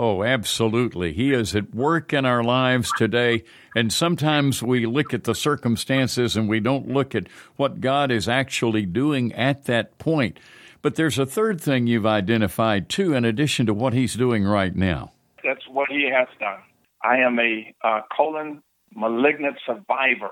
Oh, 0.00 0.22
absolutely. 0.22 1.12
He 1.12 1.32
is 1.32 1.56
at 1.56 1.74
work 1.74 2.12
in 2.12 2.24
our 2.24 2.44
lives 2.44 2.92
today. 2.96 3.42
And 3.74 3.92
sometimes 3.92 4.62
we 4.62 4.86
look 4.86 5.12
at 5.12 5.24
the 5.24 5.34
circumstances 5.34 6.36
and 6.36 6.48
we 6.48 6.60
don't 6.60 6.86
look 6.86 7.16
at 7.16 7.26
what 7.56 7.80
God 7.80 8.12
is 8.12 8.28
actually 8.28 8.86
doing 8.86 9.32
at 9.32 9.64
that 9.64 9.98
point. 9.98 10.38
But 10.82 10.94
there's 10.94 11.18
a 11.18 11.26
third 11.26 11.60
thing 11.60 11.88
you've 11.88 12.06
identified, 12.06 12.88
too, 12.88 13.12
in 13.12 13.24
addition 13.24 13.66
to 13.66 13.74
what 13.74 13.92
He's 13.92 14.14
doing 14.14 14.44
right 14.44 14.74
now. 14.74 15.14
That's 15.42 15.66
what 15.68 15.88
He 15.90 16.08
has 16.14 16.28
done. 16.38 16.60
I 17.02 17.16
am 17.16 17.40
a 17.40 17.74
uh, 17.82 18.02
colon 18.16 18.62
malignant 18.94 19.56
survivor. 19.66 20.30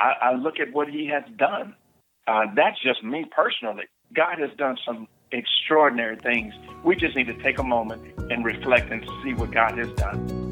I, 0.00 0.30
I, 0.30 0.34
look 0.34 0.60
at 0.60 0.72
what 0.72 0.88
He 0.88 1.10
has 1.12 1.24
done. 1.36 1.74
Uh, 2.26 2.44
that's 2.56 2.82
just 2.82 3.04
me 3.04 3.26
personally. 3.30 3.84
God 4.14 4.38
has 4.38 4.50
done 4.56 4.78
some 4.86 5.08
extraordinary 5.32 6.16
things. 6.16 6.54
We 6.84 6.96
just 6.96 7.16
need 7.16 7.26
to 7.26 7.42
take 7.42 7.58
a 7.58 7.62
moment 7.62 8.02
and 8.30 8.44
reflect 8.44 8.90
and 8.90 9.04
see 9.22 9.34
what 9.34 9.50
God 9.50 9.78
has 9.78 9.90
done. 9.92 10.48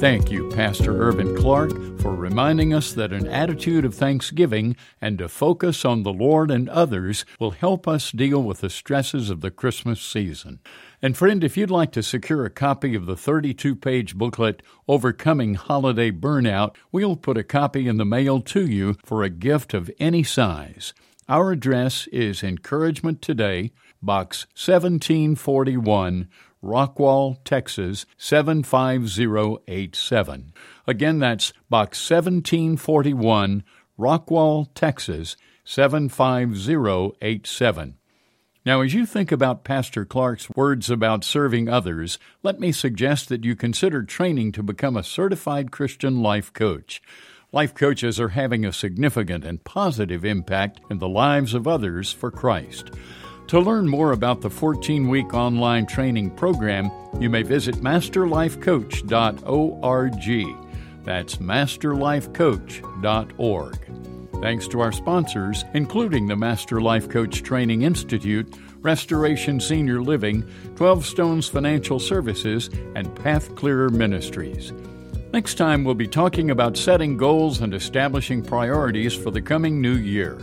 Thank 0.00 0.30
you, 0.30 0.48
Pastor 0.48 0.98
Irvin 0.98 1.36
Clark, 1.36 1.72
for 2.00 2.14
reminding 2.14 2.72
us 2.72 2.94
that 2.94 3.12
an 3.12 3.26
attitude 3.26 3.84
of 3.84 3.94
thanksgiving 3.94 4.74
and 4.98 5.20
a 5.20 5.28
focus 5.28 5.84
on 5.84 6.04
the 6.04 6.12
Lord 6.12 6.50
and 6.50 6.70
others 6.70 7.26
will 7.38 7.50
help 7.50 7.86
us 7.86 8.10
deal 8.10 8.42
with 8.42 8.62
the 8.62 8.70
stresses 8.70 9.28
of 9.28 9.42
the 9.42 9.50
Christmas 9.50 10.00
season. 10.00 10.60
And 11.02 11.16
friend, 11.16 11.42
if 11.42 11.56
you'd 11.56 11.70
like 11.70 11.92
to 11.92 12.02
secure 12.02 12.44
a 12.44 12.50
copy 12.50 12.94
of 12.94 13.06
the 13.06 13.16
32 13.16 13.74
page 13.74 14.18
booklet, 14.18 14.62
Overcoming 14.86 15.54
Holiday 15.54 16.10
Burnout, 16.10 16.76
we'll 16.92 17.16
put 17.16 17.38
a 17.38 17.42
copy 17.42 17.88
in 17.88 17.96
the 17.96 18.04
mail 18.04 18.42
to 18.42 18.66
you 18.66 18.98
for 19.02 19.22
a 19.22 19.30
gift 19.30 19.72
of 19.72 19.90
any 19.98 20.22
size. 20.22 20.92
Our 21.26 21.52
address 21.52 22.06
is 22.08 22.42
Encouragement 22.42 23.22
Today, 23.22 23.72
Box 24.02 24.46
1741, 24.54 26.28
Rockwall, 26.62 27.38
Texas 27.44 28.04
75087. 28.18 30.52
Again, 30.86 31.18
that's 31.18 31.54
Box 31.70 32.10
1741, 32.10 33.64
Rockwall, 33.98 34.66
Texas 34.74 35.38
75087. 35.64 37.96
Now, 38.66 38.82
as 38.82 38.92
you 38.92 39.06
think 39.06 39.32
about 39.32 39.64
Pastor 39.64 40.04
Clark's 40.04 40.50
words 40.54 40.90
about 40.90 41.24
serving 41.24 41.70
others, 41.70 42.18
let 42.42 42.60
me 42.60 42.72
suggest 42.72 43.30
that 43.30 43.42
you 43.42 43.56
consider 43.56 44.02
training 44.02 44.52
to 44.52 44.62
become 44.62 44.98
a 44.98 45.02
certified 45.02 45.70
Christian 45.70 46.22
life 46.22 46.52
coach. 46.52 47.00
Life 47.52 47.74
coaches 47.74 48.20
are 48.20 48.28
having 48.28 48.66
a 48.66 48.72
significant 48.72 49.46
and 49.46 49.64
positive 49.64 50.26
impact 50.26 50.78
in 50.90 50.98
the 50.98 51.08
lives 51.08 51.54
of 51.54 51.66
others 51.66 52.12
for 52.12 52.30
Christ. 52.30 52.90
To 53.46 53.58
learn 53.58 53.88
more 53.88 54.12
about 54.12 54.42
the 54.42 54.50
14 54.50 55.08
week 55.08 55.32
online 55.32 55.86
training 55.86 56.32
program, 56.32 56.90
you 57.18 57.30
may 57.30 57.42
visit 57.42 57.76
masterlifecoach.org. 57.76 60.56
That's 61.02 61.36
masterlifecoach.org. 61.36 63.99
Thanks 64.40 64.66
to 64.68 64.80
our 64.80 64.90
sponsors, 64.90 65.66
including 65.74 66.26
the 66.26 66.36
Master 66.36 66.80
Life 66.80 67.10
Coach 67.10 67.42
Training 67.42 67.82
Institute, 67.82 68.54
Restoration 68.80 69.60
Senior 69.60 70.00
Living, 70.00 70.48
12 70.76 71.04
Stones 71.04 71.46
Financial 71.46 72.00
Services, 72.00 72.70
and 72.94 73.14
Path 73.16 73.54
Clearer 73.54 73.90
Ministries. 73.90 74.72
Next 75.34 75.56
time, 75.56 75.84
we'll 75.84 75.94
be 75.94 76.08
talking 76.08 76.50
about 76.50 76.78
setting 76.78 77.18
goals 77.18 77.60
and 77.60 77.74
establishing 77.74 78.42
priorities 78.42 79.14
for 79.14 79.30
the 79.30 79.42
coming 79.42 79.78
new 79.78 79.96
year. 79.96 80.38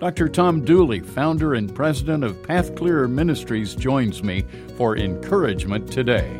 Dr. 0.00 0.28
Tom 0.28 0.64
Dooley, 0.64 1.00
founder 1.00 1.54
and 1.54 1.72
president 1.74 2.24
of 2.24 2.42
Path 2.42 2.74
Clearer 2.74 3.08
Ministries, 3.08 3.74
joins 3.74 4.22
me 4.22 4.46
for 4.78 4.96
Encouragement 4.96 5.92
Today. 5.92 6.30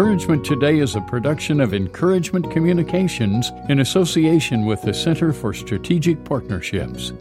Encouragement 0.00 0.46
Today 0.46 0.78
is 0.78 0.96
a 0.96 1.02
production 1.02 1.60
of 1.60 1.74
Encouragement 1.74 2.50
Communications 2.50 3.52
in 3.68 3.80
association 3.80 4.64
with 4.64 4.80
the 4.80 4.94
Center 4.94 5.30
for 5.30 5.52
Strategic 5.52 6.24
Partnerships. 6.24 7.12